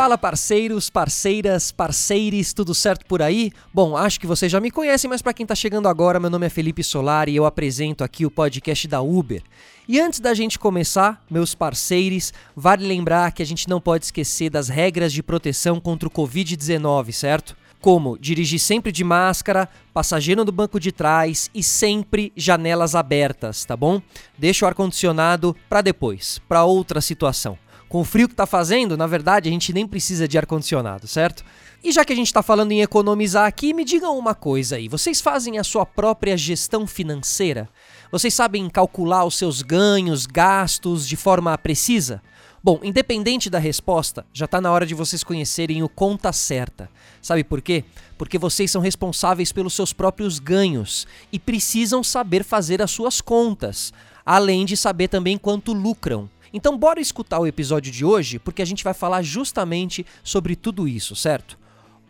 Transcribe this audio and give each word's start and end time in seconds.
Fala 0.00 0.16
parceiros, 0.16 0.88
parceiras, 0.88 1.70
parceires, 1.70 2.54
tudo 2.54 2.74
certo 2.74 3.04
por 3.04 3.20
aí? 3.20 3.52
Bom, 3.70 3.94
acho 3.94 4.18
que 4.18 4.26
vocês 4.26 4.50
já 4.50 4.58
me 4.58 4.70
conhecem, 4.70 5.10
mas 5.10 5.20
para 5.20 5.34
quem 5.34 5.44
tá 5.44 5.54
chegando 5.54 5.88
agora, 5.88 6.18
meu 6.18 6.30
nome 6.30 6.46
é 6.46 6.48
Felipe 6.48 6.82
Solari 6.82 7.32
e 7.32 7.36
eu 7.36 7.44
apresento 7.44 8.02
aqui 8.02 8.24
o 8.24 8.30
podcast 8.30 8.88
da 8.88 9.02
Uber. 9.02 9.42
E 9.86 10.00
antes 10.00 10.18
da 10.18 10.32
gente 10.32 10.58
começar, 10.58 11.22
meus 11.30 11.54
parceiros, 11.54 12.32
vale 12.56 12.86
lembrar 12.86 13.30
que 13.32 13.42
a 13.42 13.46
gente 13.46 13.68
não 13.68 13.78
pode 13.78 14.06
esquecer 14.06 14.48
das 14.48 14.70
regras 14.70 15.12
de 15.12 15.22
proteção 15.22 15.78
contra 15.78 16.08
o 16.08 16.10
Covid-19, 16.10 17.12
certo? 17.12 17.54
Como 17.78 18.16
dirigir 18.18 18.58
sempre 18.58 18.90
de 18.90 19.04
máscara, 19.04 19.68
passageiro 19.92 20.46
no 20.46 20.50
banco 20.50 20.80
de 20.80 20.92
trás 20.92 21.50
e 21.54 21.62
sempre 21.62 22.32
janelas 22.34 22.94
abertas, 22.94 23.66
tá 23.66 23.76
bom? 23.76 24.00
Deixa 24.38 24.64
o 24.64 24.68
ar-condicionado 24.68 25.54
para 25.68 25.82
depois, 25.82 26.40
para 26.48 26.64
outra 26.64 27.02
situação. 27.02 27.58
Com 27.90 28.02
o 28.02 28.04
frio 28.04 28.28
que 28.28 28.36
tá 28.36 28.46
fazendo, 28.46 28.96
na 28.96 29.08
verdade, 29.08 29.48
a 29.48 29.52
gente 29.52 29.72
nem 29.72 29.84
precisa 29.84 30.28
de 30.28 30.38
ar-condicionado, 30.38 31.08
certo? 31.08 31.44
E 31.82 31.90
já 31.90 32.04
que 32.04 32.12
a 32.12 32.16
gente 32.16 32.28
está 32.28 32.40
falando 32.40 32.70
em 32.70 32.82
economizar 32.82 33.48
aqui, 33.48 33.74
me 33.74 33.84
digam 33.84 34.16
uma 34.16 34.32
coisa 34.32 34.76
aí: 34.76 34.86
vocês 34.86 35.20
fazem 35.20 35.58
a 35.58 35.64
sua 35.64 35.84
própria 35.84 36.36
gestão 36.36 36.86
financeira? 36.86 37.68
Vocês 38.12 38.32
sabem 38.32 38.70
calcular 38.70 39.24
os 39.24 39.34
seus 39.34 39.60
ganhos, 39.60 40.24
gastos 40.24 41.04
de 41.04 41.16
forma 41.16 41.58
precisa? 41.58 42.22
Bom, 42.62 42.78
independente 42.84 43.50
da 43.50 43.58
resposta, 43.58 44.24
já 44.32 44.44
está 44.44 44.60
na 44.60 44.70
hora 44.70 44.86
de 44.86 44.94
vocês 44.94 45.24
conhecerem 45.24 45.82
o 45.82 45.88
Conta 45.88 46.32
Certa. 46.32 46.88
Sabe 47.20 47.42
por 47.42 47.60
quê? 47.60 47.82
Porque 48.16 48.38
vocês 48.38 48.70
são 48.70 48.80
responsáveis 48.80 49.50
pelos 49.50 49.74
seus 49.74 49.92
próprios 49.92 50.38
ganhos 50.38 51.08
e 51.32 51.40
precisam 51.40 52.04
saber 52.04 52.44
fazer 52.44 52.80
as 52.80 52.92
suas 52.92 53.20
contas, 53.20 53.92
além 54.24 54.64
de 54.64 54.76
saber 54.76 55.08
também 55.08 55.36
quanto 55.36 55.72
lucram. 55.72 56.30
Então, 56.52 56.76
bora 56.76 57.00
escutar 57.00 57.38
o 57.38 57.46
episódio 57.46 57.92
de 57.92 58.04
hoje, 58.04 58.38
porque 58.38 58.60
a 58.60 58.64
gente 58.64 58.82
vai 58.82 58.92
falar 58.92 59.22
justamente 59.22 60.04
sobre 60.22 60.56
tudo 60.56 60.88
isso, 60.88 61.14
certo? 61.14 61.56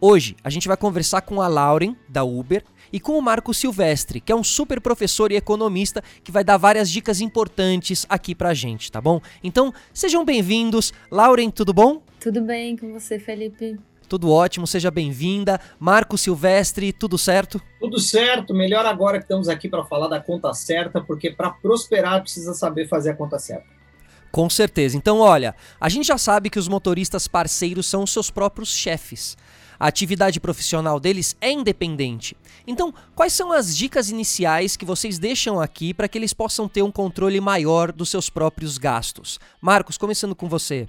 Hoje 0.00 0.34
a 0.42 0.48
gente 0.48 0.66
vai 0.66 0.78
conversar 0.78 1.20
com 1.20 1.42
a 1.42 1.48
Lauren, 1.48 1.94
da 2.08 2.24
Uber, 2.24 2.64
e 2.90 2.98
com 2.98 3.18
o 3.18 3.22
Marco 3.22 3.52
Silvestre, 3.52 4.18
que 4.18 4.32
é 4.32 4.34
um 4.34 4.42
super 4.42 4.80
professor 4.80 5.30
e 5.30 5.36
economista 5.36 6.02
que 6.24 6.32
vai 6.32 6.42
dar 6.42 6.56
várias 6.56 6.90
dicas 6.90 7.20
importantes 7.20 8.06
aqui 8.08 8.34
pra 8.34 8.54
gente, 8.54 8.90
tá 8.90 8.98
bom? 8.98 9.20
Então, 9.44 9.74
sejam 9.92 10.24
bem-vindos. 10.24 10.92
Lauren, 11.10 11.50
tudo 11.50 11.74
bom? 11.74 12.02
Tudo 12.18 12.40
bem 12.40 12.78
com 12.78 12.92
você, 12.94 13.18
Felipe? 13.18 13.78
Tudo 14.08 14.30
ótimo, 14.30 14.66
seja 14.66 14.90
bem-vinda. 14.90 15.60
Marco 15.78 16.16
Silvestre, 16.16 16.92
tudo 16.92 17.18
certo? 17.18 17.60
Tudo 17.78 18.00
certo, 18.00 18.54
melhor 18.54 18.86
agora 18.86 19.18
que 19.18 19.24
estamos 19.24 19.48
aqui 19.48 19.68
para 19.68 19.84
falar 19.84 20.08
da 20.08 20.18
conta 20.18 20.52
certa, 20.54 21.00
porque 21.00 21.30
para 21.30 21.50
prosperar 21.50 22.22
precisa 22.22 22.54
saber 22.54 22.88
fazer 22.88 23.10
a 23.10 23.14
conta 23.14 23.38
certa. 23.38 23.79
Com 24.30 24.48
certeza. 24.48 24.96
Então, 24.96 25.18
olha, 25.18 25.54
a 25.80 25.88
gente 25.88 26.06
já 26.06 26.16
sabe 26.16 26.50
que 26.50 26.58
os 26.58 26.68
motoristas 26.68 27.26
parceiros 27.26 27.86
são 27.86 28.04
os 28.04 28.12
seus 28.12 28.30
próprios 28.30 28.74
chefes. 28.74 29.36
A 29.78 29.88
atividade 29.88 30.38
profissional 30.38 31.00
deles 31.00 31.34
é 31.40 31.50
independente. 31.50 32.36
Então, 32.66 32.92
quais 33.14 33.32
são 33.32 33.50
as 33.50 33.74
dicas 33.74 34.10
iniciais 34.10 34.76
que 34.76 34.84
vocês 34.84 35.18
deixam 35.18 35.58
aqui 35.58 35.94
para 35.94 36.06
que 36.06 36.18
eles 36.18 36.34
possam 36.34 36.68
ter 36.68 36.82
um 36.82 36.92
controle 36.92 37.40
maior 37.40 37.90
dos 37.90 38.10
seus 38.10 38.28
próprios 38.28 38.76
gastos? 38.76 39.40
Marcos, 39.60 39.96
começando 39.96 40.36
com 40.36 40.48
você. 40.48 40.86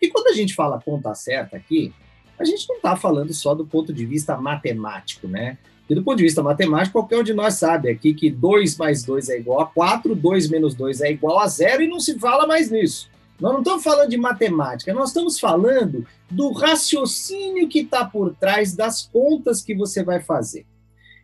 E 0.00 0.08
quando 0.10 0.28
a 0.28 0.34
gente 0.34 0.54
fala 0.54 0.80
conta 0.80 1.14
certa 1.14 1.56
aqui, 1.56 1.92
a 2.38 2.44
gente 2.44 2.68
não 2.68 2.76
está 2.76 2.94
falando 2.94 3.32
só 3.32 3.54
do 3.54 3.66
ponto 3.66 3.92
de 3.92 4.04
vista 4.04 4.36
matemático, 4.36 5.26
né? 5.26 5.58
E 5.88 5.94
do 5.94 6.02
ponto 6.02 6.18
de 6.18 6.24
vista 6.24 6.42
matemático, 6.42 6.98
qualquer 6.98 7.18
um 7.18 7.22
de 7.22 7.32
nós 7.32 7.54
sabe 7.54 7.88
aqui 7.88 8.12
que 8.12 8.30
2 8.30 8.76
mais 8.76 9.02
2 9.04 9.30
é 9.30 9.38
igual 9.38 9.60
a 9.60 9.66
4, 9.66 10.14
2 10.14 10.50
menos 10.50 10.74
2 10.74 11.00
é 11.00 11.10
igual 11.10 11.40
a 11.40 11.48
zero 11.48 11.82
e 11.82 11.88
não 11.88 11.98
se 11.98 12.18
fala 12.18 12.46
mais 12.46 12.70
nisso. 12.70 13.08
Nós 13.40 13.52
não 13.52 13.60
estamos 13.60 13.84
falando 13.84 14.10
de 14.10 14.16
matemática, 14.16 14.92
nós 14.92 15.10
estamos 15.10 15.38
falando 15.38 16.06
do 16.28 16.52
raciocínio 16.52 17.68
que 17.68 17.80
está 17.80 18.04
por 18.04 18.34
trás 18.34 18.74
das 18.74 19.06
contas 19.06 19.62
que 19.62 19.74
você 19.74 20.02
vai 20.02 20.20
fazer. 20.20 20.66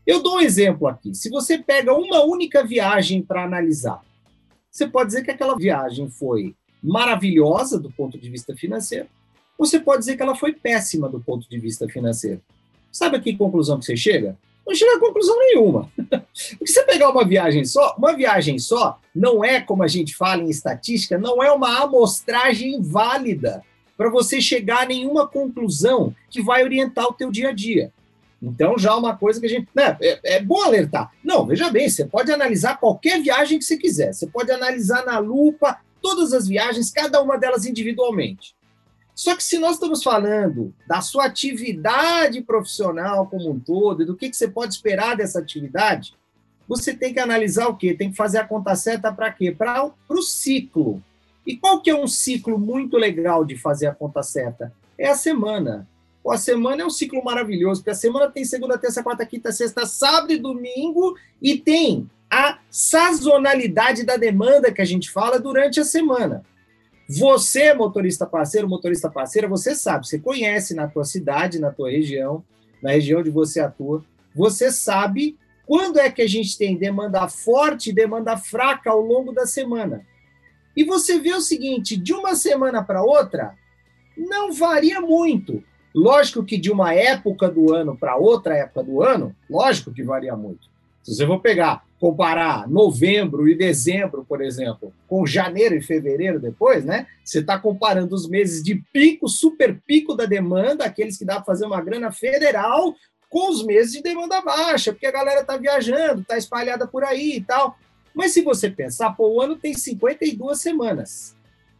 Eu 0.06 0.22
dou 0.22 0.36
um 0.36 0.40
exemplo 0.40 0.86
aqui. 0.86 1.14
Se 1.14 1.28
você 1.28 1.58
pega 1.58 1.92
uma 1.92 2.24
única 2.24 2.64
viagem 2.64 3.20
para 3.20 3.44
analisar, 3.44 4.00
você 4.70 4.86
pode 4.86 5.08
dizer 5.08 5.24
que 5.24 5.30
aquela 5.30 5.56
viagem 5.56 6.08
foi 6.08 6.54
maravilhosa 6.82 7.78
do 7.78 7.90
ponto 7.90 8.18
de 8.18 8.30
vista 8.30 8.54
financeiro, 8.54 9.08
ou 9.58 9.66
você 9.66 9.80
pode 9.80 10.00
dizer 10.00 10.16
que 10.16 10.22
ela 10.22 10.34
foi 10.34 10.52
péssima 10.52 11.08
do 11.08 11.20
ponto 11.20 11.48
de 11.48 11.58
vista 11.58 11.88
financeiro. 11.88 12.40
Sabe 12.92 13.16
a 13.16 13.20
que 13.20 13.36
conclusão 13.36 13.78
que 13.78 13.86
você 13.86 13.96
chega? 13.96 14.38
Não 14.66 14.74
chega 14.74 14.96
a 14.96 15.00
conclusão 15.00 15.38
nenhuma. 15.38 15.90
Porque 16.58 16.66
você 16.66 16.82
pegar 16.84 17.10
uma 17.10 17.24
viagem 17.24 17.64
só, 17.64 17.94
uma 17.96 18.14
viagem 18.14 18.58
só 18.58 18.98
não 19.14 19.44
é, 19.44 19.60
como 19.60 19.82
a 19.82 19.88
gente 19.88 20.16
fala 20.16 20.42
em 20.42 20.50
estatística, 20.50 21.18
não 21.18 21.42
é 21.42 21.52
uma 21.52 21.82
amostragem 21.82 22.80
válida 22.82 23.62
para 23.96 24.10
você 24.10 24.40
chegar 24.40 24.82
a 24.82 24.86
nenhuma 24.86 25.26
conclusão 25.28 26.14
que 26.30 26.42
vai 26.42 26.64
orientar 26.64 27.06
o 27.06 27.12
teu 27.12 27.30
dia 27.30 27.50
a 27.50 27.52
dia. 27.52 27.92
Então, 28.42 28.76
já 28.78 28.94
uma 28.94 29.16
coisa 29.16 29.40
que 29.40 29.46
a 29.46 29.48
gente. 29.48 29.68
Né, 29.74 29.96
é, 30.02 30.36
é 30.36 30.42
bom 30.42 30.62
alertar. 30.62 31.10
Não, 31.22 31.46
veja 31.46 31.70
bem, 31.70 31.88
você 31.88 32.04
pode 32.04 32.30
analisar 32.30 32.78
qualquer 32.78 33.22
viagem 33.22 33.58
que 33.58 33.64
você 33.64 33.76
quiser. 33.76 34.12
Você 34.12 34.26
pode 34.26 34.50
analisar 34.50 35.06
na 35.06 35.18
lupa 35.18 35.78
todas 36.02 36.34
as 36.34 36.46
viagens, 36.46 36.90
cada 36.90 37.22
uma 37.22 37.38
delas 37.38 37.64
individualmente. 37.64 38.54
Só 39.14 39.36
que 39.36 39.44
se 39.44 39.58
nós 39.58 39.74
estamos 39.74 40.02
falando 40.02 40.74
da 40.86 41.00
sua 41.00 41.26
atividade 41.26 42.42
profissional 42.42 43.26
como 43.26 43.50
um 43.50 43.60
todo 43.60 44.02
e 44.02 44.06
do 44.06 44.16
que, 44.16 44.28
que 44.28 44.36
você 44.36 44.48
pode 44.48 44.74
esperar 44.74 45.16
dessa 45.16 45.38
atividade, 45.38 46.14
você 46.66 46.94
tem 46.94 47.12
que 47.12 47.20
analisar 47.20 47.68
o 47.68 47.76
quê? 47.76 47.94
Tem 47.94 48.10
que 48.10 48.16
fazer 48.16 48.38
a 48.38 48.46
conta 48.46 48.74
certa 48.74 49.12
para 49.12 49.30
quê? 49.30 49.52
Para 49.52 49.90
o 50.08 50.22
ciclo. 50.22 51.02
E 51.46 51.56
qual 51.56 51.80
que 51.80 51.90
é 51.90 51.94
um 51.94 52.08
ciclo 52.08 52.58
muito 52.58 52.96
legal 52.96 53.44
de 53.44 53.56
fazer 53.56 53.86
a 53.86 53.94
conta 53.94 54.22
certa? 54.22 54.72
É 54.98 55.08
a 55.08 55.14
semana. 55.14 55.86
Pô, 56.22 56.32
a 56.32 56.38
semana 56.38 56.82
é 56.82 56.86
um 56.86 56.90
ciclo 56.90 57.22
maravilhoso, 57.22 57.82
porque 57.82 57.90
a 57.90 57.94
semana 57.94 58.30
tem 58.30 58.44
segunda, 58.44 58.78
terça, 58.78 59.02
quarta, 59.02 59.26
quinta, 59.26 59.52
sexta, 59.52 59.84
sábado 59.84 60.32
e 60.32 60.38
domingo, 60.38 61.16
e 61.40 61.58
tem 61.58 62.08
a 62.30 62.58
sazonalidade 62.70 64.04
da 64.04 64.16
demanda 64.16 64.72
que 64.72 64.80
a 64.80 64.86
gente 64.86 65.10
fala 65.10 65.38
durante 65.38 65.78
a 65.78 65.84
semana. 65.84 66.42
Você, 67.08 67.74
motorista 67.74 68.26
parceiro, 68.26 68.68
motorista 68.68 69.10
parceira, 69.10 69.46
você 69.46 69.74
sabe, 69.74 70.06
você 70.06 70.18
conhece 70.18 70.74
na 70.74 70.88
tua 70.88 71.04
cidade, 71.04 71.58
na 71.58 71.70
tua 71.70 71.90
região, 71.90 72.42
na 72.82 72.92
região 72.92 73.20
onde 73.20 73.30
você 73.30 73.60
atua, 73.60 74.04
você 74.34 74.70
sabe 74.72 75.36
quando 75.66 75.98
é 75.98 76.10
que 76.10 76.22
a 76.22 76.26
gente 76.26 76.56
tem 76.56 76.76
demanda 76.76 77.28
forte 77.28 77.90
e 77.90 77.94
demanda 77.94 78.36
fraca 78.36 78.90
ao 78.90 79.00
longo 79.00 79.32
da 79.32 79.46
semana. 79.46 80.04
E 80.76 80.84
você 80.84 81.18
vê 81.18 81.32
o 81.32 81.40
seguinte, 81.40 81.96
de 81.96 82.12
uma 82.12 82.34
semana 82.34 82.82
para 82.82 83.02
outra, 83.02 83.54
não 84.16 84.52
varia 84.52 85.00
muito. 85.00 85.62
Lógico 85.94 86.44
que 86.44 86.58
de 86.58 86.72
uma 86.72 86.92
época 86.92 87.48
do 87.48 87.72
ano 87.72 87.96
para 87.96 88.16
outra 88.16 88.56
época 88.56 88.82
do 88.82 89.02
ano, 89.02 89.34
lógico 89.48 89.92
que 89.92 90.02
varia 90.02 90.36
muito. 90.36 90.68
Se 91.02 91.14
você 91.14 91.26
for 91.26 91.40
pegar 91.40 91.83
comparar 92.04 92.68
novembro 92.68 93.48
e 93.48 93.54
dezembro, 93.54 94.26
por 94.28 94.42
exemplo, 94.42 94.92
com 95.08 95.24
janeiro 95.24 95.74
e 95.74 95.80
fevereiro 95.80 96.38
depois, 96.38 96.84
né? 96.84 97.06
Você 97.24 97.38
está 97.38 97.58
comparando 97.58 98.14
os 98.14 98.28
meses 98.28 98.62
de 98.62 98.74
pico, 98.92 99.26
super 99.26 99.80
pico 99.86 100.14
da 100.14 100.26
demanda, 100.26 100.84
aqueles 100.84 101.16
que 101.16 101.24
dá 101.24 101.36
para 101.36 101.46
fazer 101.46 101.64
uma 101.64 101.80
grana 101.80 102.12
federal, 102.12 102.94
com 103.30 103.50
os 103.50 103.64
meses 103.64 103.90
de 103.90 104.02
demanda 104.02 104.42
baixa, 104.42 104.92
porque 104.92 105.06
a 105.06 105.10
galera 105.10 105.40
está 105.40 105.56
viajando, 105.56 106.20
está 106.20 106.36
espalhada 106.36 106.86
por 106.86 107.04
aí 107.04 107.36
e 107.36 107.40
tal. 107.40 107.74
Mas 108.14 108.32
se 108.32 108.42
você 108.42 108.68
pensar, 108.68 109.16
pô, 109.16 109.26
o 109.26 109.40
ano 109.40 109.56
tem 109.56 109.72
52 109.72 110.60
semanas. 110.60 111.34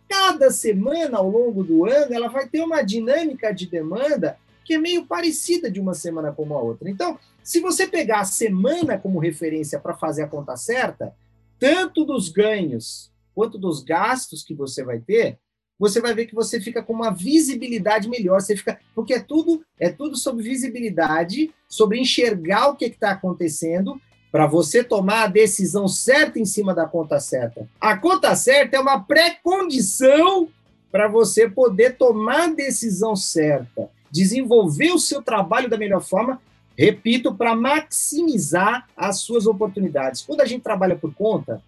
Cada 0.09 0.51
semana 0.51 1.19
ao 1.19 1.29
longo 1.29 1.63
do 1.63 1.85
ano, 1.85 2.15
ela 2.15 2.29
vai 2.29 2.49
ter 2.49 2.63
uma 2.63 2.81
dinâmica 2.81 3.53
de 3.53 3.67
demanda 3.67 4.39
que 4.65 4.75
é 4.75 4.79
meio 4.79 5.07
parecida 5.07 5.71
de 5.71 5.81
uma 5.81 5.95
semana 5.95 6.33
como 6.33 6.55
a 6.55 6.63
outra. 6.63 6.89
Então, 6.91 7.19
se 7.43 7.61
você 7.61 7.87
pegar 7.87 8.21
a 8.21 8.25
semana 8.25 8.99
como 8.99 9.19
referência 9.19 9.79
para 9.79 9.95
fazer 9.95 10.23
a 10.23 10.29
conta 10.29 10.57
certa, 10.57 11.15
tanto 11.59 12.05
dos 12.05 12.29
ganhos 12.29 13.13
quanto 13.35 13.59
dos 13.59 13.83
gastos 13.83 14.43
que 14.43 14.55
você 14.55 14.85
vai 14.85 15.01
ter, 15.01 15.39
você 15.79 16.01
vai 16.01 16.15
ver 16.15 16.27
que 16.27 16.35
você 16.35 16.61
fica 16.61 16.83
com 16.83 16.93
uma 16.93 17.11
visibilidade 17.11 18.09
melhor. 18.09 18.41
Você 18.41 18.57
fica, 18.57 18.79
porque 18.95 19.15
é 19.15 19.21
tudo 19.21 19.65
é 19.79 19.91
tudo 19.91 20.17
sobre 20.17 20.45
visibilidade, 20.45 21.53
sobre 21.69 21.99
enxergar 21.99 22.69
o 22.69 22.77
que 22.77 22.87
está 22.87 23.11
acontecendo 23.11 24.01
para 24.31 24.47
você 24.47 24.83
tomar 24.83 25.25
a 25.25 25.29
decisão 25.29 25.87
certa 25.87 26.39
em 26.39 26.45
cima 26.45 26.75
da 26.75 26.87
conta 26.87 27.21
certa. 27.21 27.69
A 27.81 27.97
conta 27.97 28.35
certa 28.35 28.77
é 28.77 28.81
uma 28.81 29.01
pré-condição 29.01 30.49
para 30.91 31.09
você 31.09 31.49
poder 31.49 31.97
tomar 31.97 32.45
a 32.45 32.53
decisão 32.53 33.15
certa, 33.15 33.91
desenvolver 34.15 34.93
o 34.93 34.99
seu 34.99 35.21
trabalho 35.21 35.69
da 35.69 35.77
melhor 35.77 36.01
forma 36.01 36.41
Repito, 36.77 37.33
para 37.33 37.55
maximizar 37.55 38.89
as 38.97 39.21
suas 39.21 39.47
oportunidades. 39.47 40.23
Quando 40.23 40.41
a 40.41 40.45
gente 40.45 40.63
trabalha 40.63 40.97
por 40.97 41.15
conta, 41.15 41.63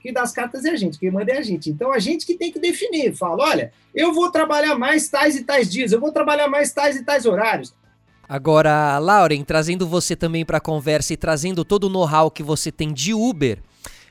quem 0.00 0.12
dá 0.12 0.22
as 0.22 0.32
cartas 0.32 0.64
é 0.64 0.70
a 0.70 0.76
gente, 0.76 0.98
quem 0.98 1.10
manda 1.10 1.30
é 1.30 1.38
a 1.38 1.42
gente. 1.42 1.68
Então, 1.68 1.92
a 1.92 1.98
gente 1.98 2.24
que 2.24 2.34
tem 2.34 2.50
que 2.50 2.58
definir. 2.58 3.14
Fala, 3.14 3.44
olha, 3.44 3.72
eu 3.94 4.14
vou 4.14 4.30
trabalhar 4.30 4.74
mais 4.78 5.08
tais 5.08 5.36
e 5.36 5.44
tais 5.44 5.70
dias, 5.70 5.92
eu 5.92 6.00
vou 6.00 6.10
trabalhar 6.10 6.48
mais 6.48 6.72
tais 6.72 6.96
e 6.96 7.04
tais 7.04 7.26
horários. 7.26 7.74
Agora, 8.28 8.98
Lauren, 8.98 9.44
trazendo 9.44 9.86
você 9.86 10.16
também 10.16 10.44
para 10.44 10.56
a 10.56 10.60
conversa 10.60 11.12
e 11.12 11.16
trazendo 11.16 11.64
todo 11.64 11.84
o 11.84 11.90
know-how 11.90 12.30
que 12.30 12.42
você 12.42 12.72
tem 12.72 12.92
de 12.92 13.12
Uber, 13.12 13.58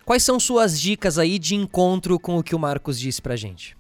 quais 0.06 0.24
são 0.24 0.40
suas 0.40 0.80
dicas 0.80 1.18
aí 1.18 1.40
de 1.40 1.56
encontro 1.56 2.20
com 2.20 2.38
o 2.38 2.44
que 2.44 2.56
o 2.56 2.60
Marcos 2.60 3.00
disse 3.00 3.22
para 3.22 3.36
gente? 3.36 3.76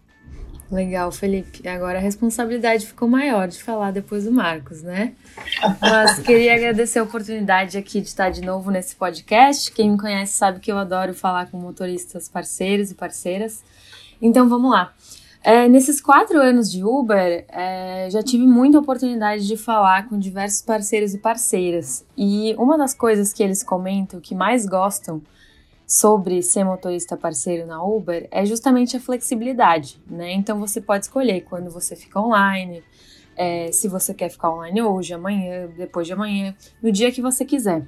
Legal, 0.71 1.11
Felipe. 1.11 1.67
Agora 1.67 1.99
a 1.99 2.01
responsabilidade 2.01 2.87
ficou 2.87 3.07
maior 3.07 3.47
de 3.47 3.61
falar 3.61 3.91
depois 3.91 4.23
do 4.23 4.31
Marcos, 4.31 4.81
né? 4.81 5.13
Mas 5.79 6.19
queria 6.19 6.55
agradecer 6.55 6.99
a 6.99 7.03
oportunidade 7.03 7.77
aqui 7.77 8.01
de 8.01 8.07
estar 8.07 8.31
de 8.31 8.41
novo 8.41 8.71
nesse 8.71 8.95
podcast. 8.95 9.71
Quem 9.71 9.91
me 9.91 9.97
conhece 9.97 10.33
sabe 10.33 10.59
que 10.59 10.71
eu 10.71 10.77
adoro 10.77 11.13
falar 11.13 11.51
com 11.51 11.57
motoristas 11.57 12.27
parceiros 12.27 12.89
e 12.89 12.95
parceiras. 12.95 13.63
Então 14.19 14.49
vamos 14.49 14.71
lá. 14.71 14.93
É, 15.43 15.67
nesses 15.69 16.01
quatro 16.01 16.41
anos 16.41 16.71
de 16.71 16.83
Uber, 16.83 17.45
é, 17.49 18.07
já 18.09 18.23
tive 18.23 18.47
muita 18.47 18.79
oportunidade 18.79 19.45
de 19.45 19.55
falar 19.55 20.09
com 20.09 20.17
diversos 20.17 20.63
parceiros 20.63 21.13
e 21.13 21.19
parceiras. 21.19 22.03
E 22.17 22.55
uma 22.57 22.75
das 22.75 22.95
coisas 22.95 23.31
que 23.31 23.43
eles 23.43 23.61
comentam 23.61 24.19
que 24.19 24.33
mais 24.33 24.65
gostam 24.65 25.21
sobre 25.87 26.41
ser 26.41 26.63
motorista 26.63 27.15
parceiro 27.15 27.67
na 27.67 27.83
Uber 27.83 28.27
é 28.31 28.45
justamente 28.45 28.97
a 28.97 28.99
flexibilidade, 28.99 30.01
né? 30.09 30.33
Então 30.33 30.59
você 30.59 30.81
pode 30.81 31.05
escolher 31.05 31.41
quando 31.41 31.69
você 31.69 31.95
fica 31.95 32.19
online, 32.19 32.83
é, 33.35 33.71
se 33.71 33.87
você 33.87 34.13
quer 34.13 34.29
ficar 34.29 34.49
online 34.51 34.81
hoje, 34.81 35.13
amanhã, 35.13 35.67
depois 35.77 36.07
de 36.07 36.13
amanhã, 36.13 36.55
no 36.81 36.91
dia 36.91 37.11
que 37.11 37.21
você 37.21 37.45
quiser. 37.45 37.87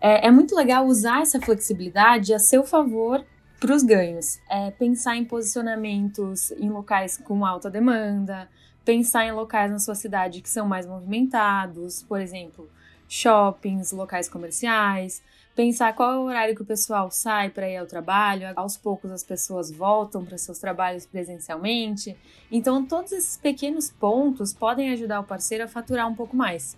É, 0.00 0.26
é 0.26 0.30
muito 0.30 0.54
legal 0.54 0.86
usar 0.86 1.22
essa 1.22 1.40
flexibilidade 1.40 2.34
a 2.34 2.38
seu 2.38 2.64
favor 2.64 3.24
para 3.58 3.74
os 3.74 3.82
ganhos. 3.82 4.40
É, 4.50 4.70
pensar 4.72 5.16
em 5.16 5.24
posicionamentos 5.24 6.50
em 6.52 6.70
locais 6.70 7.16
com 7.16 7.46
alta 7.46 7.70
demanda, 7.70 8.48
pensar 8.84 9.24
em 9.24 9.32
locais 9.32 9.70
na 9.70 9.78
sua 9.78 9.94
cidade 9.94 10.40
que 10.40 10.50
são 10.50 10.66
mais 10.66 10.86
movimentados, 10.86 12.02
por 12.02 12.20
exemplo, 12.20 12.68
shoppings, 13.08 13.92
locais 13.92 14.28
comerciais, 14.28 15.22
pensar 15.54 15.94
qual 15.94 16.12
é 16.12 16.16
o 16.18 16.22
horário 16.22 16.54
que 16.54 16.62
o 16.62 16.66
pessoal 16.66 17.10
sai 17.10 17.50
para 17.50 17.68
ir 17.68 17.76
ao 17.76 17.86
trabalho, 17.86 18.52
aos 18.56 18.76
poucos 18.76 19.10
as 19.10 19.22
pessoas 19.22 19.70
voltam 19.70 20.24
para 20.24 20.38
seus 20.38 20.58
trabalhos 20.58 21.06
presencialmente. 21.06 22.16
Então, 22.50 22.84
todos 22.84 23.12
esses 23.12 23.36
pequenos 23.36 23.90
pontos 23.90 24.52
podem 24.52 24.90
ajudar 24.90 25.20
o 25.20 25.24
parceiro 25.24 25.64
a 25.64 25.68
faturar 25.68 26.08
um 26.08 26.14
pouco 26.14 26.36
mais. 26.36 26.76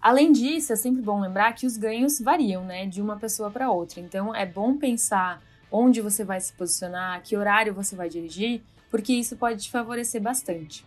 Além 0.00 0.32
disso, 0.32 0.72
é 0.72 0.76
sempre 0.76 1.00
bom 1.00 1.20
lembrar 1.20 1.52
que 1.54 1.66
os 1.66 1.76
ganhos 1.76 2.20
variam, 2.20 2.64
né, 2.64 2.86
de 2.86 3.00
uma 3.00 3.16
pessoa 3.16 3.50
para 3.50 3.70
outra. 3.70 4.00
Então, 4.00 4.34
é 4.34 4.44
bom 4.44 4.76
pensar 4.76 5.40
onde 5.70 6.00
você 6.00 6.24
vai 6.24 6.40
se 6.40 6.52
posicionar, 6.52 7.22
que 7.22 7.36
horário 7.36 7.72
você 7.72 7.96
vai 7.96 8.08
dirigir, 8.08 8.62
porque 8.92 9.14
isso 9.14 9.36
pode 9.36 9.62
te 9.64 9.70
favorecer 9.70 10.20
bastante. 10.20 10.84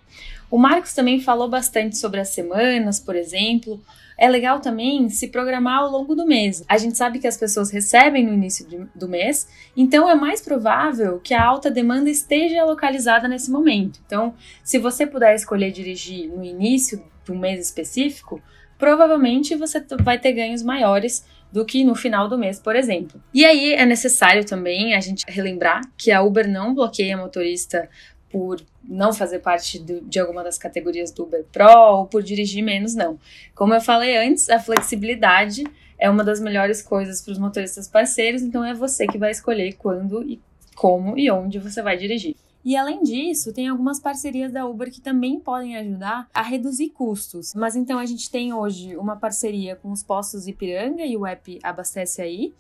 O 0.50 0.60
Marcos 0.60 0.94
também 0.94 1.20
falou 1.20 1.50
bastante 1.50 1.98
sobre 1.98 2.20
as 2.20 2.30
semanas, 2.30 3.00
por 3.00 3.16
exemplo, 3.16 3.82
é 4.16 4.30
legal 4.30 4.60
também 4.60 5.10
se 5.10 5.28
programar 5.30 5.80
ao 5.80 5.90
longo 5.90 6.14
do 6.14 6.24
mês. 6.24 6.64
A 6.70 6.78
gente 6.78 6.96
sabe 6.96 7.18
que 7.18 7.28
as 7.28 7.36
pessoas 7.36 7.72
recebem 7.72 8.24
no 8.24 8.32
início 8.32 8.88
do 8.94 9.10
mês, 9.10 9.48
então 9.76 10.08
é 10.08 10.14
mais 10.14 10.40
provável 10.40 11.20
que 11.20 11.34
a 11.34 11.44
alta 11.44 11.72
demanda 11.72 12.08
esteja 12.08 12.64
localizada 12.64 13.28
nesse 13.28 13.50
momento. 13.50 14.00
Então, 14.06 14.36
se 14.64 14.78
você 14.78 15.08
puder 15.08 15.34
escolher 15.34 15.72
dirigir 15.72 16.30
no 16.30 16.44
início 16.44 17.04
do 17.26 17.34
mês 17.34 17.60
específico, 17.60 18.40
provavelmente 18.78 19.56
você 19.56 19.84
vai 20.04 20.20
ter 20.20 20.34
ganhos 20.34 20.62
maiores 20.62 21.26
do 21.56 21.64
que 21.64 21.86
no 21.86 21.96
final 21.96 22.28
do 22.28 22.38
mês, 22.38 22.60
por 22.60 22.76
exemplo. 22.76 23.24
E 23.34 23.46
aí 23.46 23.72
é 23.72 23.86
necessário 23.86 24.44
também 24.44 24.94
a 24.94 25.00
gente 25.00 25.24
relembrar 25.26 25.80
que 25.98 26.12
a 26.12 26.22
Uber 26.22 26.46
não 26.50 26.76
bloqueia 26.76 27.16
motorista 27.16 27.90
por 28.30 28.62
não 28.84 29.14
fazer 29.14 29.40
parte 29.40 29.80
do, 29.80 30.02
de 30.02 30.20
alguma 30.20 30.44
das 30.44 30.58
categorias 30.58 31.12
do 31.12 31.24
Uber 31.24 31.46
Pro 31.54 31.66
ou 31.70 32.08
por 32.08 32.22
dirigir 32.22 32.62
menos, 32.62 32.94
não. 32.94 33.18
Como 33.56 33.74
eu 33.74 33.80
falei 33.80 34.18
antes, 34.18 34.50
a 34.50 34.60
flexibilidade 34.60 35.64
é 35.98 36.10
uma 36.10 36.26
das 36.26 36.42
melhores 36.42 36.82
coisas 36.82 37.22
para 37.22 37.32
os 37.32 37.40
motoristas 37.40 37.88
parceiros, 37.88 38.42
então 38.42 38.62
é 38.62 38.74
você 38.74 39.08
que 39.08 39.18
vai 39.18 39.32
escolher 39.32 39.78
quando 39.78 40.24
e 40.24 40.42
como 40.76 41.18
e 41.18 41.32
onde 41.32 41.58
você 41.58 41.82
vai 41.82 41.96
dirigir. 41.96 42.36
E 42.66 42.76
além 42.76 43.04
disso, 43.04 43.54
tem 43.54 43.68
algumas 43.68 44.00
parcerias 44.00 44.52
da 44.52 44.66
Uber 44.66 44.92
que 44.92 45.00
também 45.00 45.40
podem 45.40 45.78
ajudar 45.78 46.28
a 46.34 46.42
reduzir 46.42 46.90
custos. 46.90 47.54
Mas 47.54 47.76
então 47.76 48.00
a 48.00 48.06
gente 48.08 48.30
tem 48.32 48.52
hoje 48.52 48.98
uma 48.98 49.16
parceria 49.16 49.76
com 49.76 49.92
os 49.92 50.02
postos 50.02 50.48
Ipiranga 50.48 51.06
e 51.06 51.16
o 51.16 51.28
app 51.28 51.60
Abastece 51.62 52.24
Aí 52.24 52.54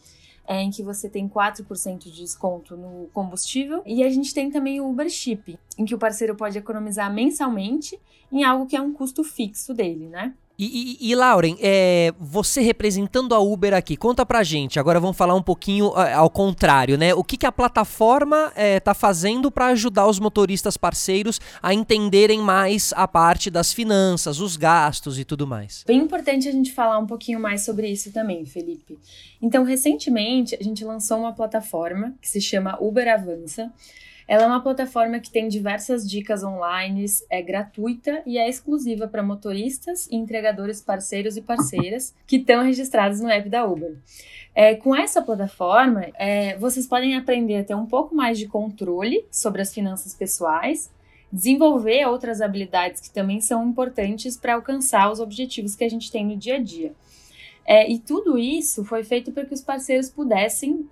é, 0.47 0.61
em 0.61 0.69
que 0.69 0.83
você 0.83 1.09
tem 1.09 1.27
4% 1.27 1.97
de 1.97 2.11
desconto 2.11 2.77
no 2.77 3.09
combustível. 3.13 3.81
E 3.85 4.03
a 4.03 4.09
gente 4.09 4.33
tem 4.33 4.49
também 4.49 4.79
o 4.79 4.89
Uber 4.89 5.09
Chip, 5.09 5.57
em 5.77 5.85
que 5.85 5.95
o 5.95 5.97
parceiro 5.97 6.35
pode 6.35 6.57
economizar 6.57 7.11
mensalmente 7.11 7.99
em 8.31 8.43
algo 8.43 8.65
que 8.65 8.75
é 8.75 8.81
um 8.81 8.93
custo 8.93 9.23
fixo 9.23 9.73
dele, 9.73 10.07
né? 10.07 10.33
E, 10.57 10.97
e, 11.01 11.11
e, 11.11 11.15
Lauren, 11.15 11.57
é, 11.59 12.13
você 12.17 12.61
representando 12.61 13.35
a 13.35 13.39
Uber 13.39 13.73
aqui, 13.73 13.97
conta 13.97 14.25
pra 14.25 14.41
gente. 14.41 14.79
Agora 14.79 14.99
vamos 14.99 15.17
falar 15.17 15.35
um 15.35 15.41
pouquinho 15.41 15.87
ao 15.87 16.29
contrário, 16.29 16.97
né? 16.97 17.13
O 17.13 17.23
que, 17.23 17.35
que 17.35 17.45
a 17.45 17.51
plataforma 17.51 18.53
é, 18.55 18.79
tá 18.79 18.93
fazendo 18.93 19.51
para 19.51 19.67
ajudar 19.67 20.07
os 20.07 20.17
motoristas 20.17 20.77
parceiros 20.77 21.41
a 21.61 21.73
entenderem 21.73 22.39
mais 22.39 22.93
a 22.95 23.07
parte 23.07 23.49
das 23.49 23.73
finanças, 23.73 24.39
os 24.39 24.55
gastos 24.55 25.19
e 25.19 25.25
tudo 25.25 25.45
mais? 25.45 25.83
Bem 25.85 25.99
importante 25.99 26.47
a 26.47 26.51
gente 26.51 26.71
falar 26.71 26.99
um 26.99 27.07
pouquinho 27.07 27.39
mais 27.39 27.65
sobre 27.65 27.89
isso 27.89 28.11
também, 28.13 28.45
Felipe. 28.45 28.97
Então, 29.41 29.63
recentemente 29.63 30.55
a 30.59 30.63
gente 30.63 30.85
lançou 30.85 31.19
uma 31.19 31.33
plataforma 31.33 32.15
que 32.21 32.29
se 32.29 32.39
chama 32.39 32.77
Uber 32.81 33.07
Avança. 33.13 33.71
Ela 34.27 34.43
é 34.43 34.47
uma 34.47 34.61
plataforma 34.61 35.19
que 35.19 35.29
tem 35.29 35.47
diversas 35.47 36.09
dicas 36.09 36.43
online, 36.43 37.05
é 37.29 37.41
gratuita 37.41 38.23
e 38.25 38.37
é 38.37 38.49
exclusiva 38.49 39.07
para 39.07 39.21
motoristas 39.21 40.07
e 40.07 40.15
entregadores 40.15 40.81
parceiros 40.81 41.37
e 41.37 41.41
parceiras 41.41 42.13
que 42.25 42.37
estão 42.37 42.63
registrados 42.63 43.19
no 43.19 43.29
app 43.29 43.47
da 43.49 43.65
Uber. 43.65 43.95
É, 44.53 44.73
com 44.73 44.95
essa 44.95 45.21
plataforma, 45.21 46.07
é, 46.15 46.57
vocês 46.57 46.87
podem 46.87 47.15
aprender 47.15 47.57
a 47.57 47.63
ter 47.63 47.75
um 47.75 47.85
pouco 47.85 48.15
mais 48.15 48.39
de 48.39 48.47
controle 48.47 49.25
sobre 49.29 49.61
as 49.61 49.73
finanças 49.73 50.15
pessoais, 50.15 50.89
desenvolver 51.31 52.05
outras 52.07 52.41
habilidades 52.41 53.01
que 53.01 53.09
também 53.09 53.41
são 53.41 53.67
importantes 53.67 54.37
para 54.37 54.55
alcançar 54.55 55.11
os 55.11 55.19
objetivos 55.19 55.75
que 55.75 55.83
a 55.83 55.89
gente 55.89 56.11
tem 56.11 56.25
no 56.25 56.37
dia 56.37 56.55
a 56.55 56.59
dia. 56.59 56.93
É, 57.65 57.89
e 57.91 57.99
tudo 57.99 58.37
isso 58.37 58.85
foi 58.85 59.03
feito 59.03 59.31
para 59.31 59.45
que 59.45 59.53
os 59.53 59.61
parceiros 59.61 60.09
pudessem 60.09 60.87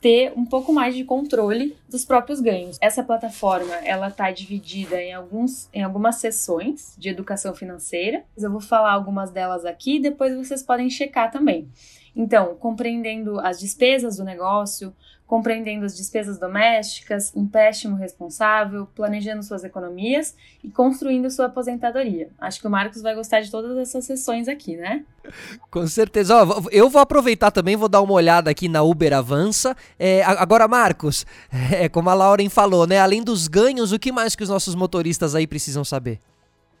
ter 0.00 0.32
um 0.36 0.44
pouco 0.44 0.72
mais 0.72 0.94
de 0.94 1.04
controle 1.04 1.76
dos 1.88 2.04
próprios 2.04 2.40
ganhos. 2.40 2.78
Essa 2.80 3.02
plataforma, 3.02 3.74
ela 3.76 4.08
está 4.08 4.30
dividida 4.30 5.00
em, 5.02 5.12
alguns, 5.12 5.68
em 5.72 5.82
algumas 5.82 6.16
sessões 6.16 6.94
de 6.96 7.08
educação 7.08 7.54
financeira. 7.54 8.24
Eu 8.36 8.50
vou 8.50 8.60
falar 8.60 8.92
algumas 8.92 9.30
delas 9.30 9.64
aqui, 9.64 9.98
depois 9.98 10.36
vocês 10.36 10.62
podem 10.62 10.88
checar 10.88 11.30
também. 11.30 11.68
Então, 12.14 12.54
compreendendo 12.56 13.38
as 13.40 13.60
despesas 13.60 14.16
do 14.16 14.24
negócio, 14.24 14.94
compreendendo 15.28 15.84
as 15.84 15.94
despesas 15.94 16.38
domésticas, 16.38 17.36
empréstimo 17.36 17.94
responsável, 17.96 18.88
planejando 18.94 19.42
suas 19.42 19.62
economias 19.62 20.34
e 20.64 20.70
construindo 20.70 21.30
sua 21.30 21.46
aposentadoria. 21.46 22.30
Acho 22.40 22.58
que 22.58 22.66
o 22.66 22.70
Marcos 22.70 23.02
vai 23.02 23.14
gostar 23.14 23.42
de 23.42 23.50
todas 23.50 23.76
essas 23.76 24.06
sessões 24.06 24.48
aqui, 24.48 24.74
né? 24.74 25.04
Com 25.70 25.86
certeza. 25.86 26.34
Ó, 26.34 26.62
eu 26.72 26.88
vou 26.88 27.02
aproveitar 27.02 27.50
também, 27.50 27.76
vou 27.76 27.90
dar 27.90 28.00
uma 28.00 28.14
olhada 28.14 28.50
aqui 28.50 28.68
na 28.68 28.82
Uber 28.82 29.12
Avança. 29.12 29.76
É, 29.98 30.24
agora, 30.24 30.66
Marcos, 30.66 31.26
é, 31.70 31.90
como 31.90 32.08
a 32.08 32.14
Lauren 32.14 32.48
falou, 32.48 32.86
né? 32.86 32.98
Além 32.98 33.22
dos 33.22 33.48
ganhos, 33.48 33.92
o 33.92 33.98
que 33.98 34.10
mais 34.10 34.34
que 34.34 34.42
os 34.42 34.48
nossos 34.48 34.74
motoristas 34.74 35.34
aí 35.34 35.46
precisam 35.46 35.84
saber? 35.84 36.18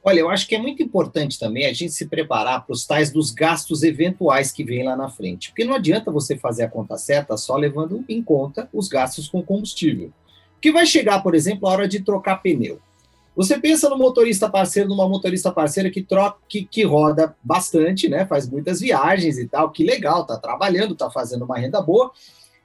Olha, 0.02 0.20
eu 0.20 0.30
acho 0.30 0.46
que 0.46 0.54
é 0.54 0.58
muito 0.58 0.82
importante 0.82 1.38
também 1.38 1.66
a 1.66 1.72
gente 1.72 1.92
se 1.92 2.06
preparar 2.06 2.64
para 2.64 2.72
os 2.72 2.86
tais 2.86 3.10
dos 3.10 3.30
gastos 3.30 3.82
eventuais 3.82 4.52
que 4.52 4.64
vêm 4.64 4.84
lá 4.84 4.96
na 4.96 5.08
frente. 5.08 5.50
Porque 5.50 5.64
não 5.64 5.74
adianta 5.74 6.10
você 6.10 6.36
fazer 6.36 6.64
a 6.64 6.68
conta 6.68 6.96
certa 6.96 7.36
só 7.36 7.56
levando 7.56 8.04
em 8.08 8.22
conta 8.22 8.68
os 8.72 8.88
gastos 8.88 9.28
com 9.28 9.42
combustível. 9.42 10.12
Que 10.60 10.72
vai 10.72 10.86
chegar, 10.86 11.22
por 11.22 11.34
exemplo, 11.34 11.68
a 11.68 11.72
hora 11.72 11.88
de 11.88 12.00
trocar 12.00 12.36
pneu. 12.36 12.80
Você 13.38 13.56
pensa 13.56 13.88
no 13.88 13.96
motorista 13.96 14.48
parceiro, 14.48 14.88
numa 14.88 15.08
motorista 15.08 15.52
parceira 15.52 15.90
que 15.90 16.02
troca, 16.02 16.38
que, 16.48 16.64
que 16.64 16.82
roda 16.82 17.36
bastante, 17.40 18.08
né? 18.08 18.26
Faz 18.26 18.48
muitas 18.48 18.80
viagens 18.80 19.38
e 19.38 19.46
tal, 19.46 19.70
que 19.70 19.84
legal, 19.84 20.26
tá 20.26 20.36
trabalhando, 20.36 20.96
tá 20.96 21.08
fazendo 21.08 21.44
uma 21.44 21.56
renda 21.56 21.80
boa, 21.80 22.10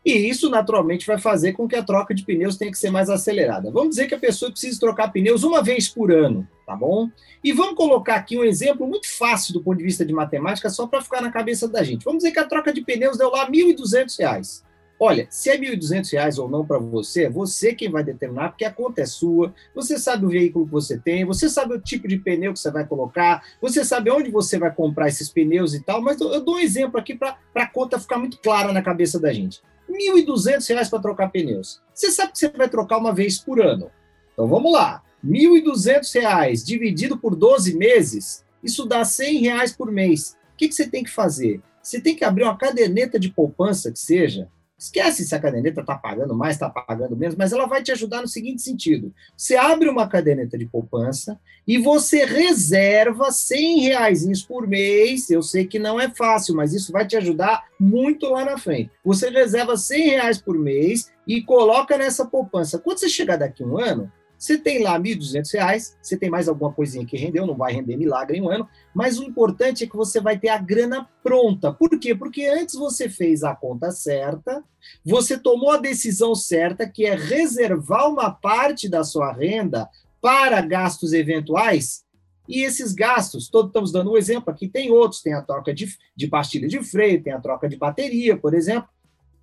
e 0.05 0.11
isso, 0.29 0.49
naturalmente, 0.49 1.07
vai 1.07 1.17
fazer 1.17 1.53
com 1.53 1.67
que 1.67 1.77
a 1.77 1.83
troca 1.83 2.13
de 2.13 2.25
pneus 2.25 2.57
tenha 2.57 2.69
que 2.69 2.77
ser 2.77 2.91
mais 2.91 3.09
acelerada. 3.09 3.71
Vamos 3.71 3.91
dizer 3.91 4.07
que 4.07 4.15
a 4.15 4.19
pessoa 4.19 4.51
precisa 4.51 4.79
trocar 4.79 5.11
pneus 5.11 5.43
uma 5.43 5.63
vez 5.63 5.87
por 5.87 6.11
ano, 6.11 6.45
tá 6.65 6.75
bom? 6.75 7.09
E 7.41 7.53
vamos 7.53 7.75
colocar 7.75 8.15
aqui 8.15 8.37
um 8.37 8.43
exemplo 8.43 8.85
muito 8.85 9.09
fácil 9.17 9.53
do 9.53 9.63
ponto 9.63 9.77
de 9.77 9.83
vista 9.83 10.05
de 10.05 10.11
matemática, 10.11 10.69
só 10.69 10.85
para 10.87 11.01
ficar 11.01 11.21
na 11.21 11.31
cabeça 11.31 11.69
da 11.69 11.81
gente. 11.83 12.03
Vamos 12.03 12.21
dizer 12.21 12.33
que 12.33 12.39
a 12.39 12.45
troca 12.45 12.73
de 12.73 12.81
pneus 12.81 13.17
deu 13.17 13.29
lá 13.29 13.45
R$ 13.45 13.51
1.200. 13.51 14.63
Olha, 14.99 15.25
se 15.29 15.49
é 15.49 15.55
R$ 15.55 15.75
1.200 15.75 16.37
ou 16.37 16.49
não 16.49 16.65
para 16.65 16.77
você, 16.79 17.23
é 17.23 17.29
você 17.29 17.73
quem 17.73 17.89
vai 17.89 18.03
determinar, 18.03 18.49
porque 18.49 18.65
a 18.65 18.71
conta 18.71 19.01
é 19.01 19.05
sua, 19.05 19.53
você 19.73 19.97
sabe 19.97 20.25
o 20.25 20.29
veículo 20.29 20.65
que 20.65 20.71
você 20.71 20.97
tem, 20.97 21.25
você 21.25 21.49
sabe 21.49 21.73
o 21.73 21.81
tipo 21.81 22.07
de 22.07 22.17
pneu 22.17 22.53
que 22.53 22.59
você 22.59 22.71
vai 22.71 22.85
colocar, 22.85 23.41
você 23.61 23.83
sabe 23.83 24.11
onde 24.11 24.29
você 24.29 24.59
vai 24.59 24.73
comprar 24.73 25.07
esses 25.07 25.29
pneus 25.29 25.73
e 25.73 25.81
tal, 25.81 26.01
mas 26.01 26.19
eu 26.19 26.41
dou 26.41 26.55
um 26.55 26.59
exemplo 26.59 26.99
aqui 26.99 27.15
para 27.15 27.37
a 27.55 27.67
conta 27.67 27.99
ficar 27.99 28.17
muito 28.17 28.37
clara 28.39 28.71
na 28.71 28.81
cabeça 28.81 29.19
da 29.19 29.33
gente. 29.33 29.61
R$ 29.93 30.23
1.200 30.23 30.89
para 30.89 30.99
trocar 30.99 31.31
pneus. 31.31 31.81
Você 31.93 32.11
sabe 32.11 32.33
que 32.33 32.39
você 32.39 32.49
vai 32.49 32.67
trocar 32.67 32.97
uma 32.97 33.13
vez 33.13 33.37
por 33.37 33.61
ano. 33.61 33.89
Então 34.33 34.47
vamos 34.47 34.73
lá. 34.73 35.03
R$ 35.23 35.31
1.200 35.31 36.65
dividido 36.65 37.17
por 37.17 37.35
12 37.35 37.77
meses, 37.77 38.43
isso 38.63 38.85
dá 38.85 39.05
100 39.05 39.41
reais 39.41 39.73
por 39.73 39.91
mês. 39.91 40.37
O 40.53 40.57
que, 40.57 40.67
que 40.67 40.75
você 40.75 40.87
tem 40.87 41.03
que 41.03 41.11
fazer? 41.11 41.61
Você 41.81 41.99
tem 41.99 42.15
que 42.15 42.23
abrir 42.23 42.43
uma 42.43 42.57
caderneta 42.57 43.19
de 43.19 43.29
poupança 43.29 43.91
que 43.91 43.99
seja, 43.99 44.47
Esquece 44.83 45.23
se 45.23 45.33
a 45.33 45.39
caderneta 45.39 45.79
está 45.79 45.95
pagando 45.95 46.35
mais, 46.35 46.57
está 46.57 46.69
pagando 46.69 47.15
menos, 47.15 47.37
mas 47.37 47.53
ela 47.53 47.65
vai 47.65 47.81
te 47.81 47.93
ajudar 47.93 48.21
no 48.21 48.27
seguinte 48.27 48.61
sentido: 48.61 49.13
você 49.35 49.55
abre 49.55 49.87
uma 49.87 50.09
caderneta 50.09 50.57
de 50.57 50.65
poupança 50.65 51.39
e 51.65 51.77
você 51.77 52.25
reserva 52.25 53.31
100 53.31 53.79
reais 53.79 54.43
por 54.43 54.67
mês. 54.67 55.29
Eu 55.29 55.41
sei 55.41 55.65
que 55.65 55.79
não 55.79 56.01
é 56.01 56.09
fácil, 56.09 56.53
mas 56.53 56.73
isso 56.73 56.91
vai 56.91 57.07
te 57.07 57.15
ajudar 57.15 57.63
muito 57.79 58.27
lá 58.27 58.43
na 58.43 58.57
frente. 58.57 58.91
Você 59.05 59.29
reserva 59.29 59.77
100 59.77 60.09
reais 60.09 60.41
por 60.41 60.59
mês 60.59 61.09
e 61.25 61.41
coloca 61.41 61.97
nessa 61.97 62.25
poupança. 62.25 62.77
Quando 62.77 62.97
você 62.97 63.07
chegar 63.07 63.37
daqui 63.37 63.63
um 63.63 63.79
ano, 63.79 64.11
você 64.43 64.57
tem 64.57 64.83
lá 64.83 64.97
R$ 64.97 65.15
1.200, 65.15 65.95
você 66.01 66.17
tem 66.17 66.29
mais 66.29 66.49
alguma 66.49 66.73
coisinha 66.73 67.05
que 67.05 67.15
rendeu, 67.15 67.47
não 67.47 67.55
vai 67.55 67.71
render 67.71 67.95
milagre 67.95 68.37
em 68.37 68.41
um 68.41 68.49
ano, 68.49 68.67
mas 68.93 69.17
o 69.17 69.23
importante 69.23 69.85
é 69.85 69.87
que 69.87 69.95
você 69.95 70.19
vai 70.19 70.37
ter 70.37 70.49
a 70.49 70.57
grana 70.57 71.07
pronta. 71.23 71.71
Por 71.71 71.97
quê? 71.97 72.13
Porque 72.13 72.45
antes 72.45 72.75
você 72.75 73.07
fez 73.07 73.45
a 73.45 73.55
conta 73.55 73.89
certa, 73.91 74.61
você 75.05 75.37
tomou 75.37 75.71
a 75.71 75.77
decisão 75.77 76.35
certa, 76.35 76.85
que 76.85 77.05
é 77.05 77.15
reservar 77.15 78.09
uma 78.09 78.31
parte 78.31 78.89
da 78.89 79.05
sua 79.05 79.31
renda 79.31 79.87
para 80.21 80.59
gastos 80.59 81.13
eventuais, 81.13 82.03
e 82.45 82.63
esses 82.63 82.91
gastos, 82.91 83.47
todos 83.47 83.69
estamos 83.69 83.93
dando 83.93 84.11
um 84.11 84.17
exemplo 84.17 84.51
aqui, 84.51 84.67
tem 84.67 84.91
outros, 84.91 85.21
tem 85.21 85.33
a 85.33 85.41
troca 85.41 85.73
de, 85.73 85.87
de 86.13 86.27
pastilha 86.27 86.67
de 86.67 86.83
freio, 86.83 87.23
tem 87.23 87.31
a 87.31 87.39
troca 87.39 87.69
de 87.69 87.77
bateria, 87.77 88.35
por 88.35 88.53
exemplo. 88.53 88.89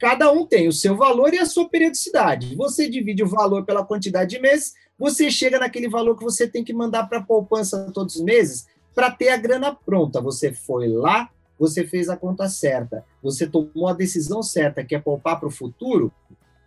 Cada 0.00 0.33
um 0.33 0.47
tem 0.47 0.66
o 0.66 0.73
seu 0.73 0.97
valor 0.97 1.35
e 1.35 1.38
a 1.38 1.45
sua 1.45 1.69
periodicidade. 1.69 2.57
Você 2.57 2.88
divide 2.88 3.23
o 3.23 3.28
valor 3.28 3.66
pela 3.66 3.85
quantidade 3.85 4.30
de 4.30 4.40
meses, 4.40 4.73
você 5.00 5.30
chega 5.30 5.59
naquele 5.59 5.88
valor 5.88 6.14
que 6.14 6.23
você 6.23 6.47
tem 6.47 6.62
que 6.62 6.75
mandar 6.75 7.09
para 7.09 7.19
a 7.19 7.23
poupança 7.23 7.90
todos 7.95 8.16
os 8.16 8.23
meses 8.23 8.66
para 8.95 9.11
ter 9.11 9.30
a 9.30 9.37
grana 9.38 9.75
pronta. 9.75 10.21
Você 10.21 10.52
foi 10.52 10.88
lá, 10.88 11.30
você 11.59 11.87
fez 11.87 12.11
a 12.11 12.19
conta 12.19 12.50
certa, 12.50 13.02
você 13.23 13.47
tomou 13.47 13.88
a 13.88 13.95
decisão 13.95 14.42
certa, 14.42 14.85
que 14.85 14.95
é 14.95 14.99
poupar 14.99 15.40
para 15.40 15.49
o 15.49 15.50
futuro. 15.50 16.12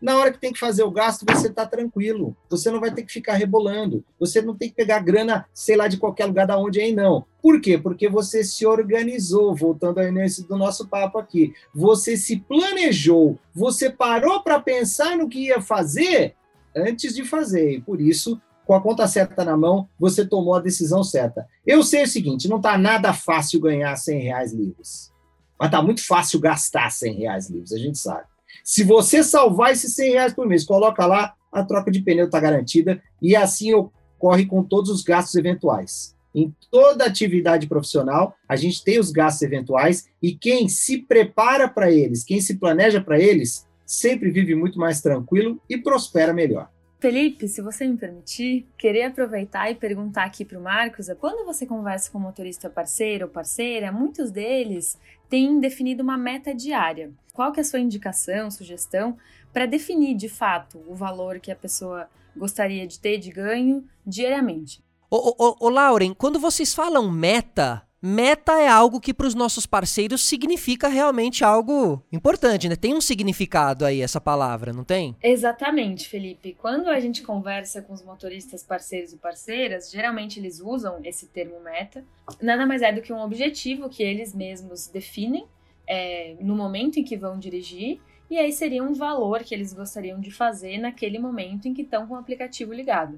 Na 0.02 0.18
hora 0.18 0.32
que 0.32 0.40
tem 0.40 0.52
que 0.52 0.60
fazer 0.60 0.82
o 0.82 0.90
gasto, 0.90 1.25
você 1.30 1.48
está 1.48 1.66
tranquilo. 1.68 2.36
Você 2.50 2.72
não 2.72 2.80
vai 2.80 2.92
ter 2.92 3.04
que 3.04 3.13
ficar 3.13 3.36
rebolando. 3.36 4.04
Você 4.20 4.42
não 4.42 4.56
tem 4.56 4.68
que 4.68 4.75
pegar 4.75 5.00
grana, 5.00 5.46
sei 5.54 5.78
lá, 5.78 5.88
de 5.88 5.98
qualquer 5.98 6.25
lugar 6.25 6.48
da 6.48 6.58
onde 6.58 6.82
aí, 6.82 6.92
não. 6.92 7.25
Por 7.42 7.62
quê? 7.62 7.78
Porque 7.78 8.10
você 8.10 8.44
se 8.44 8.66
organizou, 8.66 9.56
voltando 9.56 10.00
ao 10.00 10.08
início 10.08 10.44
do 10.46 10.58
nosso 10.58 10.88
papo 10.88 11.20
aqui. 11.20 11.54
Você 11.74 12.18
se 12.18 12.38
planejou, 12.38 13.40
você 13.54 13.92
parou 13.92 14.42
para 14.42 14.60
pensar 14.60 15.16
no 15.16 15.30
que 15.30 15.46
ia 15.46 15.62
fazer 15.62 16.36
antes 16.75 17.15
de 17.15 17.24
fazer. 17.24 17.74
E 17.74 17.82
por 17.82 18.01
isso, 18.01 18.42
com 18.65 18.74
a 18.74 18.82
conta 18.82 19.08
certa 19.08 19.44
na 19.44 19.58
mão, 19.58 19.88
você 20.00 20.25
tomou 20.25 20.56
a 20.56 20.62
decisão 20.62 21.03
certa. 21.03 21.48
Eu 21.65 21.84
sei 21.84 22.03
o 22.03 22.08
seguinte: 22.08 22.48
não 22.48 22.58
está 22.58 22.77
nada 22.77 23.13
fácil 23.13 23.60
ganhar 23.60 23.96
100 23.96 24.20
reais 24.22 24.53
livres. 24.53 25.12
Mas 25.60 25.68
está 25.68 25.82
muito 25.82 26.06
fácil 26.06 26.39
gastar 26.39 26.92
100 26.92 27.13
reais 27.13 27.50
livres, 27.50 27.72
a 27.72 27.77
gente 27.77 27.98
sabe. 27.98 28.25
Se 28.63 28.84
você 28.84 29.24
salvar 29.24 29.72
esses 29.72 29.96
100 29.96 30.12
reais 30.12 30.34
por 30.34 30.48
mês, 30.48 30.65
coloca 30.65 31.06
lá, 31.06 31.34
a 31.51 31.63
troca 31.63 31.92
de 31.92 32.01
pneu 32.01 32.25
está 32.25 32.39
garantida 32.39 33.01
e 33.22 33.36
assim 33.36 33.74
ocorre 33.74 34.46
com 34.46 34.63
todos 34.63 34.89
os 34.89 35.03
gastos 35.03 35.36
eventuais. 35.36 36.15
Em 36.36 36.53
toda 36.72 37.06
atividade 37.06 37.68
profissional, 37.68 38.36
a 38.50 38.56
gente 38.56 38.84
tem 38.84 39.00
os 39.00 39.12
gastos 39.12 39.44
eventuais 39.44 40.08
e 40.22 40.34
quem 40.34 40.68
se 40.68 40.98
prepara 40.98 41.70
para 41.70 41.92
eles, 41.92 42.24
quem 42.24 42.42
se 42.42 42.56
planeja 42.56 43.00
para 43.00 43.20
eles, 43.20 43.68
sempre 43.86 44.32
vive 44.32 44.56
muito 44.56 44.80
mais 44.80 45.02
tranquilo 45.02 45.62
e 45.70 45.78
prospera 45.78 46.34
melhor. 46.34 46.70
Felipe, 47.04 47.50
se 47.50 47.62
você 47.62 47.86
me 47.86 47.98
permitir, 47.98 48.66
queria 48.78 49.10
aproveitar 49.10 49.70
e 49.70 49.75
perguntar 49.75 50.24
aqui 50.24 50.46
para 50.46 50.58
o 50.58 50.63
Marcos: 50.63 51.08
quando 51.20 51.46
você 51.46 51.66
conversa 51.66 52.10
com 52.10 52.18
um 52.18 52.22
motorista 52.22 52.70
parceiro 52.70 53.25
ou 53.25 53.32
parceira, 53.32 53.92
muitos 53.92 54.32
deles 54.32 54.98
têm 55.30 55.60
definido 55.60 56.02
uma 56.02 56.18
meta 56.18 56.56
diária. 56.56 57.12
Qual 57.34 57.52
que 57.52 57.60
é 57.60 57.62
a 57.62 57.66
sua 57.66 57.82
indicação, 57.82 58.50
sugestão 58.50 59.18
para 59.52 59.66
definir 59.66 60.16
de 60.16 60.30
fato 60.30 60.82
o 60.88 60.96
valor 60.96 61.42
que 61.42 61.52
a 61.52 61.56
pessoa 61.58 62.08
gostaria 62.38 62.88
de 62.88 62.98
ter 62.98 63.18
de 63.18 63.32
ganho 63.32 63.84
diariamente? 64.08 64.82
Ô, 65.12 65.36
ô, 65.38 65.58
ô 65.60 65.70
Lauren, 65.70 66.13
quando 66.13 66.40
vocês 66.40 66.74
falam 66.74 67.12
meta, 67.12 67.86
Meta 68.06 68.60
é 68.60 68.68
algo 68.68 69.00
que 69.00 69.14
para 69.14 69.28
os 69.28 69.34
nossos 69.34 69.66
parceiros 69.66 70.26
significa 70.26 70.90
realmente 70.90 71.42
algo 71.42 72.04
importante, 72.12 72.68
né? 72.68 72.76
Tem 72.76 72.94
um 72.94 73.00
significado 73.00 73.86
aí 73.86 74.02
essa 74.02 74.20
palavra, 74.20 74.74
não 74.74 74.84
tem? 74.84 75.16
Exatamente, 75.24 76.10
Felipe. 76.10 76.54
Quando 76.60 76.90
a 76.90 77.00
gente 77.00 77.22
conversa 77.22 77.82
com 77.82 77.94
os 77.94 78.04
motoristas 78.04 78.62
parceiros 78.62 79.14
e 79.14 79.18
parceiras, 79.18 79.90
geralmente 79.90 80.38
eles 80.38 80.60
usam 80.60 81.00
esse 81.06 81.28
termo 81.28 81.62
meta. 81.62 82.04
Nada 82.42 82.66
mais 82.66 82.82
é 82.82 82.92
do 82.92 83.02
que 83.02 83.14
um 83.14 83.22
objetivo 83.22 83.88
que 83.88 84.04
eles 84.04 84.36
mesmos 84.36 84.88
definem 84.88 85.46
é, 85.88 86.36
no 86.42 86.58
momento 86.58 87.00
em 87.00 87.06
que 87.06 87.16
vão 87.16 87.40
dirigir. 87.40 88.02
E 88.30 88.38
aí 88.38 88.52
seria 88.52 88.84
um 88.84 88.94
valor 88.94 89.46
que 89.46 89.56
eles 89.56 89.72
gostariam 89.72 90.20
de 90.20 90.30
fazer 90.30 90.78
naquele 90.78 91.20
momento 91.20 91.70
em 91.70 91.74
que 91.74 91.84
estão 91.84 92.06
com 92.06 92.16
o 92.16 92.18
aplicativo 92.18 92.74
ligado. 92.74 93.18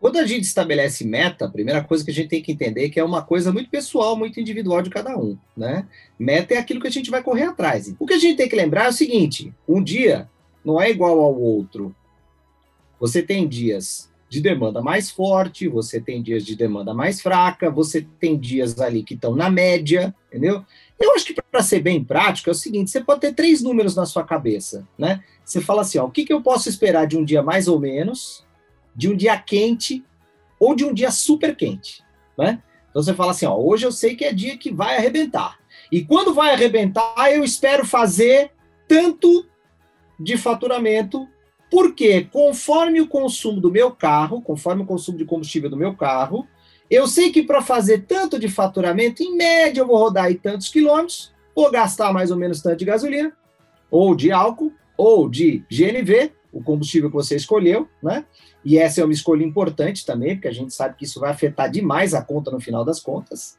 Quando 0.00 0.16
a 0.18 0.26
gente 0.26 0.44
estabelece 0.44 1.04
meta, 1.04 1.46
a 1.46 1.50
primeira 1.50 1.82
coisa 1.82 2.04
que 2.04 2.10
a 2.10 2.14
gente 2.14 2.28
tem 2.28 2.42
que 2.42 2.52
entender 2.52 2.84
é 2.84 2.88
que 2.88 3.00
é 3.00 3.04
uma 3.04 3.22
coisa 3.22 3.52
muito 3.52 3.68
pessoal, 3.68 4.16
muito 4.16 4.38
individual 4.38 4.80
de 4.80 4.90
cada 4.90 5.16
um, 5.18 5.36
né? 5.56 5.86
Meta 6.18 6.54
é 6.54 6.58
aquilo 6.58 6.80
que 6.80 6.86
a 6.86 6.92
gente 6.92 7.10
vai 7.10 7.22
correr 7.22 7.44
atrás. 7.44 7.92
O 7.98 8.06
que 8.06 8.14
a 8.14 8.18
gente 8.18 8.36
tem 8.36 8.48
que 8.48 8.54
lembrar 8.54 8.86
é 8.86 8.88
o 8.90 8.92
seguinte: 8.92 9.52
um 9.68 9.82
dia 9.82 10.28
não 10.64 10.80
é 10.80 10.88
igual 10.90 11.18
ao 11.18 11.40
outro. 11.40 11.94
Você 13.00 13.22
tem 13.22 13.48
dias 13.48 14.08
de 14.28 14.40
demanda 14.40 14.82
mais 14.82 15.10
forte, 15.10 15.66
você 15.66 16.00
tem 16.00 16.22
dias 16.22 16.44
de 16.44 16.54
demanda 16.54 16.92
mais 16.92 17.20
fraca, 17.20 17.70
você 17.70 18.06
tem 18.20 18.38
dias 18.38 18.78
ali 18.78 19.02
que 19.02 19.14
estão 19.14 19.34
na 19.34 19.48
média, 19.48 20.14
entendeu? 20.28 20.64
Eu 21.00 21.14
acho 21.14 21.24
que 21.24 21.34
para 21.34 21.62
ser 21.62 21.80
bem 21.80 22.04
prático 22.04 22.50
é 22.50 22.52
o 22.52 22.54
seguinte: 22.54 22.90
você 22.90 23.00
pode 23.00 23.20
ter 23.20 23.32
três 23.32 23.62
números 23.62 23.96
na 23.96 24.06
sua 24.06 24.22
cabeça, 24.24 24.86
né? 24.96 25.24
Você 25.44 25.60
fala 25.60 25.80
assim, 25.80 25.98
ó, 25.98 26.04
o 26.04 26.10
que, 26.10 26.24
que 26.24 26.32
eu 26.32 26.42
posso 26.42 26.68
esperar 26.68 27.06
de 27.06 27.16
um 27.16 27.24
dia 27.24 27.42
mais 27.42 27.66
ou 27.66 27.80
menos? 27.80 28.46
De 28.98 29.08
um 29.08 29.16
dia 29.16 29.38
quente 29.38 30.04
ou 30.58 30.74
de 30.74 30.84
um 30.84 30.92
dia 30.92 31.12
super 31.12 31.54
quente, 31.54 32.02
né? 32.36 32.60
Então 32.90 33.00
você 33.00 33.14
fala 33.14 33.30
assim, 33.30 33.46
ó, 33.46 33.56
hoje 33.56 33.86
eu 33.86 33.92
sei 33.92 34.16
que 34.16 34.24
é 34.24 34.32
dia 34.32 34.58
que 34.58 34.72
vai 34.72 34.96
arrebentar. 34.96 35.56
E 35.92 36.04
quando 36.04 36.34
vai 36.34 36.52
arrebentar, 36.52 37.30
eu 37.30 37.44
espero 37.44 37.86
fazer 37.86 38.50
tanto 38.88 39.46
de 40.18 40.36
faturamento, 40.36 41.28
porque 41.70 42.24
conforme 42.24 43.00
o 43.00 43.06
consumo 43.06 43.60
do 43.60 43.70
meu 43.70 43.92
carro, 43.92 44.42
conforme 44.42 44.82
o 44.82 44.86
consumo 44.86 45.16
de 45.16 45.24
combustível 45.24 45.70
do 45.70 45.76
meu 45.76 45.94
carro, 45.94 46.44
eu 46.90 47.06
sei 47.06 47.30
que 47.30 47.44
para 47.44 47.62
fazer 47.62 48.04
tanto 48.04 48.36
de 48.36 48.48
faturamento, 48.48 49.22
em 49.22 49.36
média 49.36 49.80
eu 49.80 49.86
vou 49.86 49.96
rodar 49.96 50.24
aí 50.24 50.34
tantos 50.34 50.70
quilômetros, 50.70 51.32
vou 51.54 51.70
gastar 51.70 52.12
mais 52.12 52.32
ou 52.32 52.36
menos 52.36 52.60
tanto 52.60 52.78
de 52.78 52.84
gasolina, 52.84 53.32
ou 53.88 54.12
de 54.16 54.32
álcool, 54.32 54.72
ou 54.96 55.28
de 55.28 55.62
GNV, 55.70 56.32
o 56.58 56.62
combustível 56.62 57.08
que 57.08 57.14
você 57.14 57.36
escolheu, 57.36 57.88
né? 58.02 58.24
E 58.64 58.76
essa 58.76 59.00
é 59.00 59.04
uma 59.04 59.12
escolha 59.12 59.44
importante 59.44 60.04
também, 60.04 60.34
porque 60.34 60.48
a 60.48 60.52
gente 60.52 60.74
sabe 60.74 60.96
que 60.96 61.04
isso 61.04 61.20
vai 61.20 61.30
afetar 61.30 61.70
demais 61.70 62.14
a 62.14 62.22
conta 62.22 62.50
no 62.50 62.60
final 62.60 62.84
das 62.84 63.00
contas. 63.00 63.56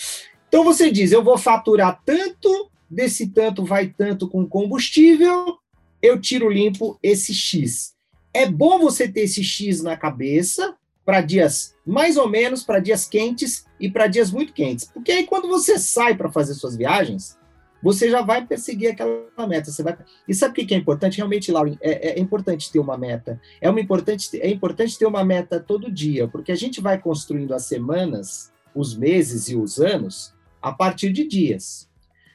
então 0.46 0.62
você 0.62 0.90
diz: 0.90 1.12
eu 1.12 1.24
vou 1.24 1.38
faturar 1.38 2.00
tanto, 2.04 2.70
desse 2.88 3.28
tanto 3.28 3.64
vai 3.64 3.88
tanto 3.88 4.28
com 4.28 4.46
combustível, 4.46 5.56
eu 6.02 6.20
tiro 6.20 6.50
limpo 6.50 6.98
esse 7.02 7.32
X. 7.32 7.94
É 8.34 8.46
bom 8.46 8.78
você 8.78 9.08
ter 9.08 9.22
esse 9.22 9.42
X 9.42 9.82
na 9.82 9.96
cabeça 9.96 10.74
para 11.04 11.20
dias 11.20 11.74
mais 11.84 12.16
ou 12.16 12.28
menos, 12.28 12.62
para 12.62 12.78
dias 12.78 13.08
quentes 13.08 13.64
e 13.80 13.90
para 13.90 14.06
dias 14.06 14.30
muito 14.30 14.52
quentes. 14.52 14.84
Porque 14.92 15.10
aí 15.10 15.26
quando 15.26 15.48
você 15.48 15.78
sai 15.78 16.14
para 16.14 16.30
fazer 16.30 16.54
suas 16.54 16.76
viagens, 16.76 17.36
você 17.82 18.08
já 18.08 18.22
vai 18.22 18.46
perseguir 18.46 18.92
aquela 18.92 19.46
meta. 19.48 19.70
Você 19.70 19.82
vai... 19.82 19.98
E 20.28 20.34
sabe 20.34 20.52
o 20.52 20.66
que 20.66 20.74
é 20.74 20.78
importante? 20.78 21.16
Realmente, 21.16 21.50
Lauren, 21.50 21.76
é, 21.80 22.10
é 22.10 22.20
importante 22.20 22.70
ter 22.70 22.78
uma 22.78 22.96
meta. 22.96 23.40
É, 23.60 23.68
uma 23.68 23.80
importante, 23.80 24.40
é 24.40 24.48
importante 24.48 24.98
ter 24.98 25.06
uma 25.06 25.24
meta 25.24 25.58
todo 25.58 25.90
dia, 25.90 26.28
porque 26.28 26.52
a 26.52 26.56
gente 26.56 26.80
vai 26.80 27.00
construindo 27.00 27.52
as 27.52 27.64
semanas, 27.64 28.52
os 28.74 28.96
meses 28.96 29.48
e 29.48 29.56
os 29.56 29.80
anos 29.80 30.32
a 30.60 30.72
partir 30.72 31.12
de 31.12 31.26
dias. 31.26 31.90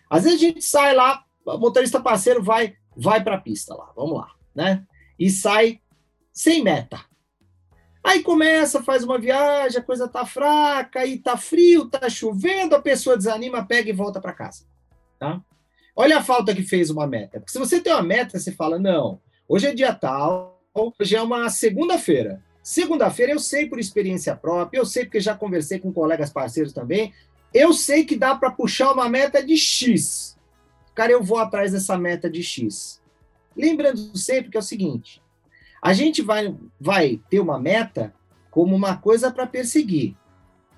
Às 0.09 0.23
vezes 0.23 0.37
a 0.37 0.41
gente 0.41 0.61
sai 0.61 0.93
lá, 0.93 1.23
motorista 1.45 2.01
parceiro 2.01 2.43
vai, 2.43 2.75
vai 2.95 3.23
para 3.23 3.35
a 3.35 3.41
pista 3.41 3.73
lá, 3.73 3.91
vamos 3.95 4.17
lá, 4.17 4.27
né? 4.53 4.83
E 5.17 5.29
sai 5.29 5.79
sem 6.33 6.63
meta. 6.63 6.99
Aí 8.03 8.21
começa, 8.21 8.83
faz 8.83 9.03
uma 9.03 9.17
viagem, 9.17 9.79
a 9.79 9.83
coisa 9.83 10.07
tá 10.07 10.25
fraca, 10.25 11.01
aí 11.01 11.17
tá 11.17 11.35
frio, 11.35 11.89
tá 11.89 12.09
chovendo, 12.09 12.75
a 12.75 12.81
pessoa 12.81 13.17
desanima, 13.17 13.65
pega 13.65 13.89
e 13.89 13.93
volta 13.93 14.21
para 14.21 14.33
casa. 14.33 14.65
Tá? 15.19 15.41
Olha 15.95 16.19
a 16.19 16.23
falta 16.23 16.53
que 16.53 16.61
fez 16.61 16.89
uma 16.89 17.07
meta. 17.07 17.39
Porque 17.39 17.51
se 17.51 17.59
você 17.59 17.79
tem 17.79 17.91
uma 17.91 18.03
meta, 18.03 18.37
você 18.37 18.51
fala, 18.51 18.77
não, 18.77 19.19
hoje 19.47 19.67
é 19.67 19.73
dia 19.73 19.93
tal, 19.93 20.61
hoje 20.73 21.15
é 21.15 21.21
uma 21.21 21.49
segunda-feira. 21.49 22.43
Segunda-feira 22.61 23.31
eu 23.31 23.39
sei 23.39 23.67
por 23.67 23.79
experiência 23.79 24.35
própria, 24.35 24.79
eu 24.79 24.85
sei 24.85 25.05
porque 25.05 25.19
já 25.19 25.33
conversei 25.33 25.79
com 25.79 25.91
colegas 25.91 26.29
parceiros 26.29 26.73
também, 26.73 27.13
eu 27.53 27.73
sei 27.73 28.05
que 28.05 28.15
dá 28.15 28.35
para 28.35 28.51
puxar 28.51 28.91
uma 28.91 29.09
meta 29.09 29.43
de 29.43 29.57
X. 29.57 30.37
Cara, 30.93 31.11
eu 31.11 31.23
vou 31.23 31.37
atrás 31.37 31.71
dessa 31.71 31.97
meta 31.97 32.29
de 32.29 32.43
X. 32.43 33.01
Lembrando 33.55 34.15
sempre 34.17 34.51
que 34.51 34.57
é 34.57 34.59
o 34.59 34.63
seguinte, 34.63 35.21
a 35.81 35.93
gente 35.93 36.21
vai, 36.21 36.55
vai 36.79 37.19
ter 37.29 37.39
uma 37.39 37.59
meta 37.59 38.13
como 38.51 38.75
uma 38.75 38.97
coisa 38.97 39.31
para 39.31 39.47
perseguir. 39.47 40.15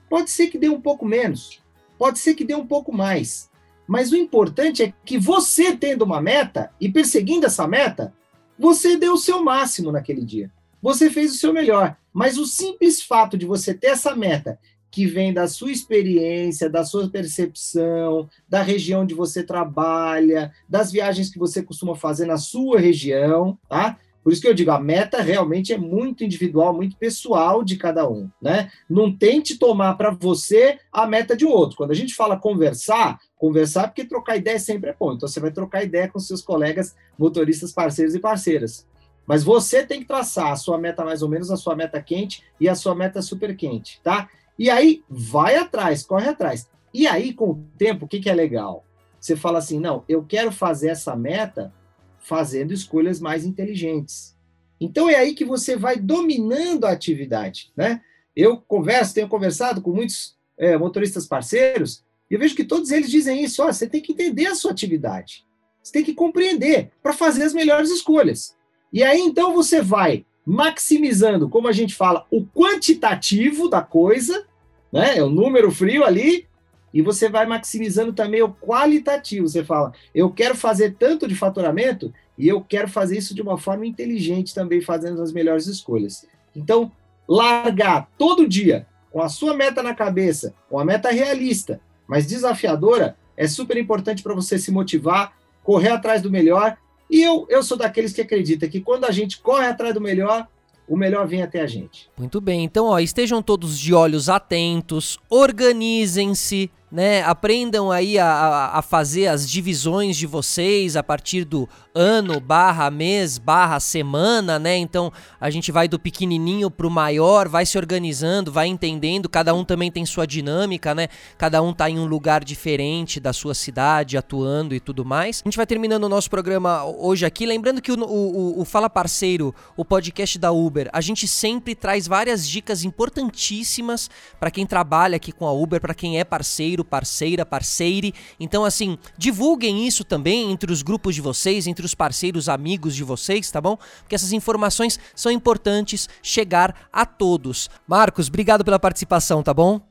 Pode 0.09 0.29
ser 0.29 0.47
que 0.47 0.57
dê 0.57 0.69
um 0.69 0.79
pouco 0.79 1.05
menos, 1.05 1.61
pode 1.97 2.19
ser 2.19 2.35
que 2.35 2.45
dê 2.45 2.53
um 2.55 2.67
pouco 2.67 2.93
mais. 2.93 3.48
Mas 3.89 4.11
o 4.11 4.15
importante 4.15 4.83
é 4.83 4.93
que 5.03 5.17
você 5.17 5.75
tendo 5.75 6.03
uma 6.03 6.21
meta 6.21 6.69
e 6.79 6.91
perseguindo 6.91 7.47
essa 7.47 7.67
meta, 7.67 8.13
você 8.55 8.95
deu 8.95 9.13
o 9.13 9.17
seu 9.17 9.43
máximo 9.43 9.91
naquele 9.91 10.23
dia. 10.23 10.51
Você 10.79 11.09
fez 11.09 11.33
o 11.33 11.37
seu 11.37 11.51
melhor. 11.51 11.97
Mas 12.13 12.37
o 12.37 12.45
simples 12.45 13.01
fato 13.01 13.35
de 13.35 13.47
você 13.47 13.73
ter 13.73 13.87
essa 13.87 14.15
meta, 14.15 14.59
que 14.91 15.07
vem 15.07 15.33
da 15.33 15.47
sua 15.47 15.71
experiência, 15.71 16.69
da 16.69 16.85
sua 16.85 17.09
percepção, 17.09 18.29
da 18.47 18.61
região 18.61 19.01
onde 19.01 19.15
você 19.15 19.41
trabalha, 19.41 20.53
das 20.69 20.91
viagens 20.91 21.31
que 21.31 21.39
você 21.39 21.63
costuma 21.63 21.95
fazer 21.95 22.27
na 22.27 22.37
sua 22.37 22.79
região, 22.79 23.57
tá? 23.67 23.97
Por 24.23 24.33
isso 24.33 24.41
que 24.41 24.47
eu 24.47 24.53
digo, 24.53 24.71
a 24.71 24.79
meta 24.79 25.21
realmente 25.21 25.73
é 25.73 25.77
muito 25.77 26.23
individual, 26.23 26.73
muito 26.73 26.97
pessoal 26.97 27.63
de 27.63 27.77
cada 27.77 28.07
um, 28.07 28.29
né? 28.41 28.69
Não 28.89 29.15
tente 29.15 29.57
tomar 29.57 29.95
para 29.95 30.11
você 30.11 30.77
a 30.91 31.07
meta 31.07 31.35
de 31.35 31.45
outro. 31.45 31.77
Quando 31.77 31.91
a 31.91 31.95
gente 31.95 32.13
fala 32.13 32.37
conversar, 32.37 33.19
conversar 33.37 33.87
porque 33.87 34.05
trocar 34.05 34.35
ideia 34.37 34.59
sempre 34.59 34.89
é 34.89 34.95
bom. 34.97 35.13
Então 35.13 35.27
você 35.27 35.39
vai 35.39 35.51
trocar 35.51 35.83
ideia 35.83 36.07
com 36.07 36.19
seus 36.19 36.41
colegas 36.41 36.95
motoristas, 37.17 37.71
parceiros 37.71 38.13
e 38.13 38.19
parceiras. 38.19 38.85
Mas 39.25 39.43
você 39.43 39.85
tem 39.85 39.99
que 40.01 40.07
traçar 40.07 40.51
a 40.51 40.55
sua 40.55 40.77
meta 40.77 41.05
mais 41.05 41.21
ou 41.21 41.29
menos, 41.29 41.51
a 41.51 41.57
sua 41.57 41.75
meta 41.75 42.01
quente 42.01 42.43
e 42.59 42.67
a 42.67 42.75
sua 42.75 42.95
meta 42.95 43.21
super 43.21 43.55
quente, 43.55 44.01
tá? 44.03 44.29
E 44.57 44.69
aí 44.69 45.03
vai 45.09 45.55
atrás, 45.55 46.03
corre 46.03 46.27
atrás. 46.27 46.67
E 46.93 47.07
aí 47.07 47.33
com 47.33 47.51
o 47.51 47.63
tempo, 47.77 48.05
o 48.05 48.07
que, 48.07 48.19
que 48.19 48.29
é 48.29 48.33
legal? 48.33 48.83
Você 49.19 49.35
fala 49.35 49.59
assim, 49.59 49.79
não, 49.79 50.03
eu 50.09 50.23
quero 50.23 50.51
fazer 50.51 50.89
essa 50.89 51.15
meta 51.15 51.73
fazendo 52.19 52.73
escolhas 52.73 53.19
mais 53.19 53.45
inteligentes. 53.45 54.37
Então 54.79 55.09
é 55.09 55.15
aí 55.15 55.33
que 55.33 55.43
você 55.43 55.75
vai 55.75 55.97
dominando 55.97 56.85
a 56.85 56.91
atividade, 56.91 57.71
né? 57.75 58.01
Eu 58.35 58.57
converso, 58.57 59.13
tenho 59.13 59.27
conversado 59.27 59.81
com 59.81 59.91
muitos 59.91 60.37
é, 60.57 60.77
motoristas 60.77 61.27
parceiros 61.27 62.03
e 62.29 62.35
eu 62.35 62.39
vejo 62.39 62.55
que 62.55 62.63
todos 62.63 62.91
eles 62.91 63.09
dizem 63.09 63.43
isso: 63.43 63.63
ó, 63.63 63.71
você 63.71 63.87
tem 63.87 64.01
que 64.01 64.13
entender 64.13 64.47
a 64.47 64.55
sua 64.55 64.71
atividade, 64.71 65.45
você 65.83 65.91
tem 65.91 66.03
que 66.03 66.13
compreender 66.13 66.91
para 67.01 67.13
fazer 67.13 67.43
as 67.43 67.53
melhores 67.53 67.89
escolhas. 67.89 68.55
E 68.93 69.03
aí 69.03 69.19
então 69.19 69.53
você 69.53 69.81
vai 69.81 70.25
maximizando, 70.45 71.49
como 71.49 71.67
a 71.67 71.71
gente 71.71 71.93
fala, 71.93 72.25
o 72.31 72.43
quantitativo 72.45 73.69
da 73.69 73.81
coisa, 73.81 74.45
né? 74.91 75.17
É 75.17 75.23
o 75.23 75.29
número 75.29 75.71
frio 75.71 76.03
ali, 76.03 76.47
e 76.93 77.01
você 77.01 77.29
vai 77.29 77.45
maximizando 77.45 78.13
também 78.13 78.41
o 78.41 78.53
qualitativo. 78.53 79.47
Você 79.47 79.63
fala, 79.63 79.93
eu 80.13 80.29
quero 80.29 80.55
fazer 80.55 80.95
tanto 80.97 81.27
de 81.27 81.35
faturamento 81.35 82.13
e 82.37 82.47
eu 82.47 82.61
quero 82.61 82.87
fazer 82.87 83.17
isso 83.17 83.35
de 83.35 83.41
uma 83.41 83.57
forma 83.57 83.85
inteligente 83.85 84.53
também, 84.53 84.81
fazendo 84.81 85.21
as 85.21 85.31
melhores 85.31 85.67
escolhas. 85.67 86.25
Então, 86.55 86.91
largar 87.27 88.09
todo 88.17 88.47
dia 88.47 88.87
com 89.11 89.21
a 89.21 89.29
sua 89.29 89.55
meta 89.55 89.83
na 89.83 89.93
cabeça, 89.93 90.53
com 90.69 90.79
a 90.79 90.85
meta 90.85 91.09
realista, 91.09 91.81
mas 92.07 92.25
desafiadora, 92.25 93.17
é 93.35 93.47
super 93.47 93.77
importante 93.77 94.21
para 94.21 94.33
você 94.33 94.57
se 94.57 94.71
motivar, 94.71 95.33
correr 95.63 95.89
atrás 95.89 96.21
do 96.21 96.31
melhor. 96.31 96.77
E 97.09 97.21
eu, 97.21 97.45
eu 97.49 97.63
sou 97.63 97.77
daqueles 97.77 98.13
que 98.13 98.21
acredita 98.21 98.67
que 98.67 98.81
quando 98.81 99.05
a 99.05 99.11
gente 99.11 99.39
corre 99.39 99.65
atrás 99.65 99.93
do 99.93 100.01
melhor, 100.01 100.47
o 100.87 100.97
melhor 100.97 101.27
vem 101.27 101.41
até 101.41 101.61
a 101.61 101.67
gente. 101.67 102.09
Muito 102.17 102.41
bem, 102.41 102.63
então 102.63 102.87
ó, 102.87 102.99
estejam 102.99 103.41
todos 103.41 103.77
de 103.77 103.93
olhos 103.93 104.27
atentos, 104.27 105.19
organizem-se, 105.29 106.71
né? 106.91 107.21
Aprendam 107.23 107.91
aí 107.91 108.17
a, 108.17 108.71
a, 108.73 108.81
fazer 108.81 109.27
as 109.27 109.47
divisões 109.49 110.17
de 110.17 110.25
vocês 110.25 110.95
a 110.95 111.03
partir 111.03 111.43
do 111.43 111.69
ano, 111.93 112.39
barra 112.39 112.89
mês, 112.89 113.37
barra 113.37 113.79
semana, 113.79 114.57
né? 114.57 114.77
Então 114.77 115.11
a 115.39 115.49
gente 115.49 115.71
vai 115.71 115.87
do 115.87 115.99
pequenininho 115.99 116.71
pro 116.71 116.89
maior, 116.89 117.47
vai 117.47 117.65
se 117.65 117.77
organizando, 117.77 118.51
vai 118.51 118.67
entendendo, 118.67 119.29
cada 119.29 119.53
um 119.53 119.63
também 119.63 119.91
tem 119.91 120.05
sua 120.05 120.25
dinâmica, 120.25 120.95
né? 120.95 121.07
Cada 121.37 121.61
um 121.61 121.73
tá 121.73 121.89
em 121.89 121.99
um 121.99 122.05
lugar 122.05 122.43
diferente 122.43 123.19
da 123.19 123.33
sua 123.33 123.53
cidade, 123.53 124.17
atuando 124.17 124.73
e 124.73 124.79
tudo 124.79 125.05
mais. 125.05 125.41
A 125.45 125.47
gente 125.47 125.57
vai 125.57 125.67
terminando 125.67 126.05
o 126.05 126.09
nosso 126.09 126.29
programa 126.29 126.83
hoje 126.85 127.25
aqui, 127.25 127.45
lembrando 127.45 127.81
que 127.81 127.91
o, 127.91 127.99
o, 127.99 128.61
o 128.61 128.65
Fala 128.65 128.89
Parceiro, 128.89 129.53
o 129.77 129.85
podcast 129.85 130.39
da 130.39 130.51
Uber, 130.51 130.89
a 130.91 131.01
gente 131.01 131.27
sempre 131.27 131.75
traz 131.75 132.07
várias 132.07 132.47
dicas 132.47 132.83
importantíssimas 132.83 134.09
para 134.39 134.49
quem 134.49 134.65
trabalha 134.65 135.17
aqui 135.17 135.31
com 135.31 135.45
a 135.45 135.51
Uber, 135.51 135.79
para 135.79 135.93
quem 135.93 136.19
é 136.19 136.23
parceiro 136.23 136.78
parceiro, 136.83 137.09
parceira, 137.09 137.45
parceire. 137.45 138.13
Então, 138.39 138.63
assim, 138.65 138.97
divulguem 139.17 139.87
isso 139.87 140.03
também 140.03 140.51
entre 140.51 140.71
os 140.71 140.81
grupos 140.81 141.15
de 141.15 141.21
vocês, 141.21 141.67
entre 141.67 141.85
os 141.85 141.95
parceiros, 141.95 142.49
amigos 142.49 142.95
de 142.95 143.03
vocês, 143.03 143.49
tá 143.51 143.59
bom? 143.59 143.77
Porque 144.01 144.15
essas 144.15 144.31
informações 144.31 144.99
são 145.15 145.31
importantes 145.31 146.07
chegar 146.21 146.87
a 146.91 147.05
todos. 147.05 147.69
Marcos, 147.87 148.27
obrigado 148.27 148.63
pela 148.63 148.79
participação, 148.79 149.43
tá 149.43 149.53
bom? 149.53 149.81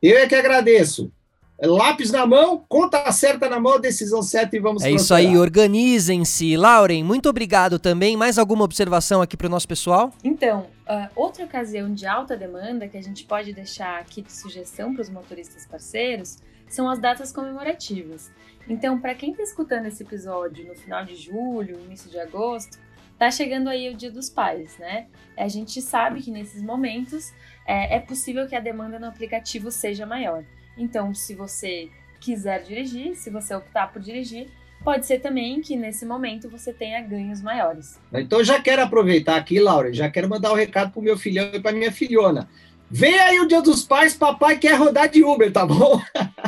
Eu 0.00 0.18
é 0.18 0.26
que 0.26 0.34
agradeço. 0.34 1.10
Lápis 1.60 2.12
na 2.12 2.24
mão, 2.24 2.64
conta 2.68 3.10
certa 3.10 3.48
na 3.48 3.58
mão, 3.58 3.80
decisão 3.80 4.22
certa 4.22 4.56
e 4.56 4.60
vamos 4.60 4.84
É 4.84 4.92
isso 4.92 5.12
aí, 5.12 5.36
organizem-se. 5.36 6.56
Lauren, 6.56 7.02
muito 7.02 7.28
obrigado 7.28 7.80
também. 7.80 8.16
Mais 8.16 8.38
alguma 8.38 8.64
observação 8.64 9.20
aqui 9.20 9.36
para 9.36 9.48
o 9.48 9.50
nosso 9.50 9.66
pessoal? 9.66 10.12
Então, 10.22 10.68
uh, 10.88 11.08
outra 11.16 11.44
ocasião 11.44 11.92
de 11.92 12.06
alta 12.06 12.36
demanda 12.36 12.86
que 12.86 12.96
a 12.96 13.02
gente 13.02 13.24
pode 13.24 13.52
deixar 13.52 13.98
aqui 13.98 14.22
de 14.22 14.32
sugestão 14.32 14.94
para 14.94 15.02
os 15.02 15.10
motoristas 15.10 15.66
parceiros 15.66 16.38
são 16.68 16.88
as 16.88 17.00
datas 17.00 17.32
comemorativas. 17.32 18.30
Então, 18.68 19.00
para 19.00 19.14
quem 19.14 19.32
está 19.32 19.42
escutando 19.42 19.86
esse 19.86 20.04
episódio 20.04 20.64
no 20.64 20.76
final 20.76 21.04
de 21.04 21.16
julho, 21.16 21.80
início 21.86 22.08
de 22.08 22.20
agosto, 22.20 22.78
tá 23.18 23.32
chegando 23.32 23.68
aí 23.68 23.90
o 23.90 23.96
Dia 23.96 24.12
dos 24.12 24.30
Pais, 24.30 24.78
né? 24.78 25.06
A 25.36 25.48
gente 25.48 25.82
sabe 25.82 26.22
que 26.22 26.30
nesses 26.30 26.62
momentos 26.62 27.32
é, 27.66 27.96
é 27.96 28.00
possível 28.00 28.46
que 28.46 28.54
a 28.54 28.60
demanda 28.60 28.96
no 28.98 29.06
aplicativo 29.06 29.72
seja 29.72 30.06
maior. 30.06 30.44
Então, 30.78 31.12
se 31.12 31.34
você 31.34 31.90
quiser 32.20 32.62
dirigir, 32.62 33.16
se 33.16 33.30
você 33.30 33.54
optar 33.54 33.92
por 33.92 34.00
dirigir, 34.00 34.48
pode 34.84 35.06
ser 35.06 35.18
também 35.18 35.60
que 35.60 35.76
nesse 35.76 36.06
momento 36.06 36.48
você 36.48 36.72
tenha 36.72 37.00
ganhos 37.00 37.42
maiores. 37.42 37.98
Então, 38.12 38.42
já 38.42 38.60
quero 38.60 38.82
aproveitar 38.82 39.36
aqui, 39.36 39.58
Laura, 39.60 39.92
já 39.92 40.08
quero 40.08 40.28
mandar 40.28 40.50
o 40.50 40.54
um 40.54 40.56
recado 40.56 40.92
para 40.92 41.00
o 41.00 41.02
meu 41.02 41.18
filhão 41.18 41.50
e 41.52 41.60
para 41.60 41.72
minha 41.72 41.92
filhona. 41.92 42.48
Vem 42.90 43.18
aí 43.20 43.38
o 43.40 43.46
Dia 43.46 43.60
dos 43.60 43.82
Pais, 43.82 44.14
papai 44.14 44.56
quer 44.56 44.78
rodar 44.78 45.10
de 45.10 45.22
Uber, 45.22 45.52
tá 45.52 45.66
bom? 45.66 46.00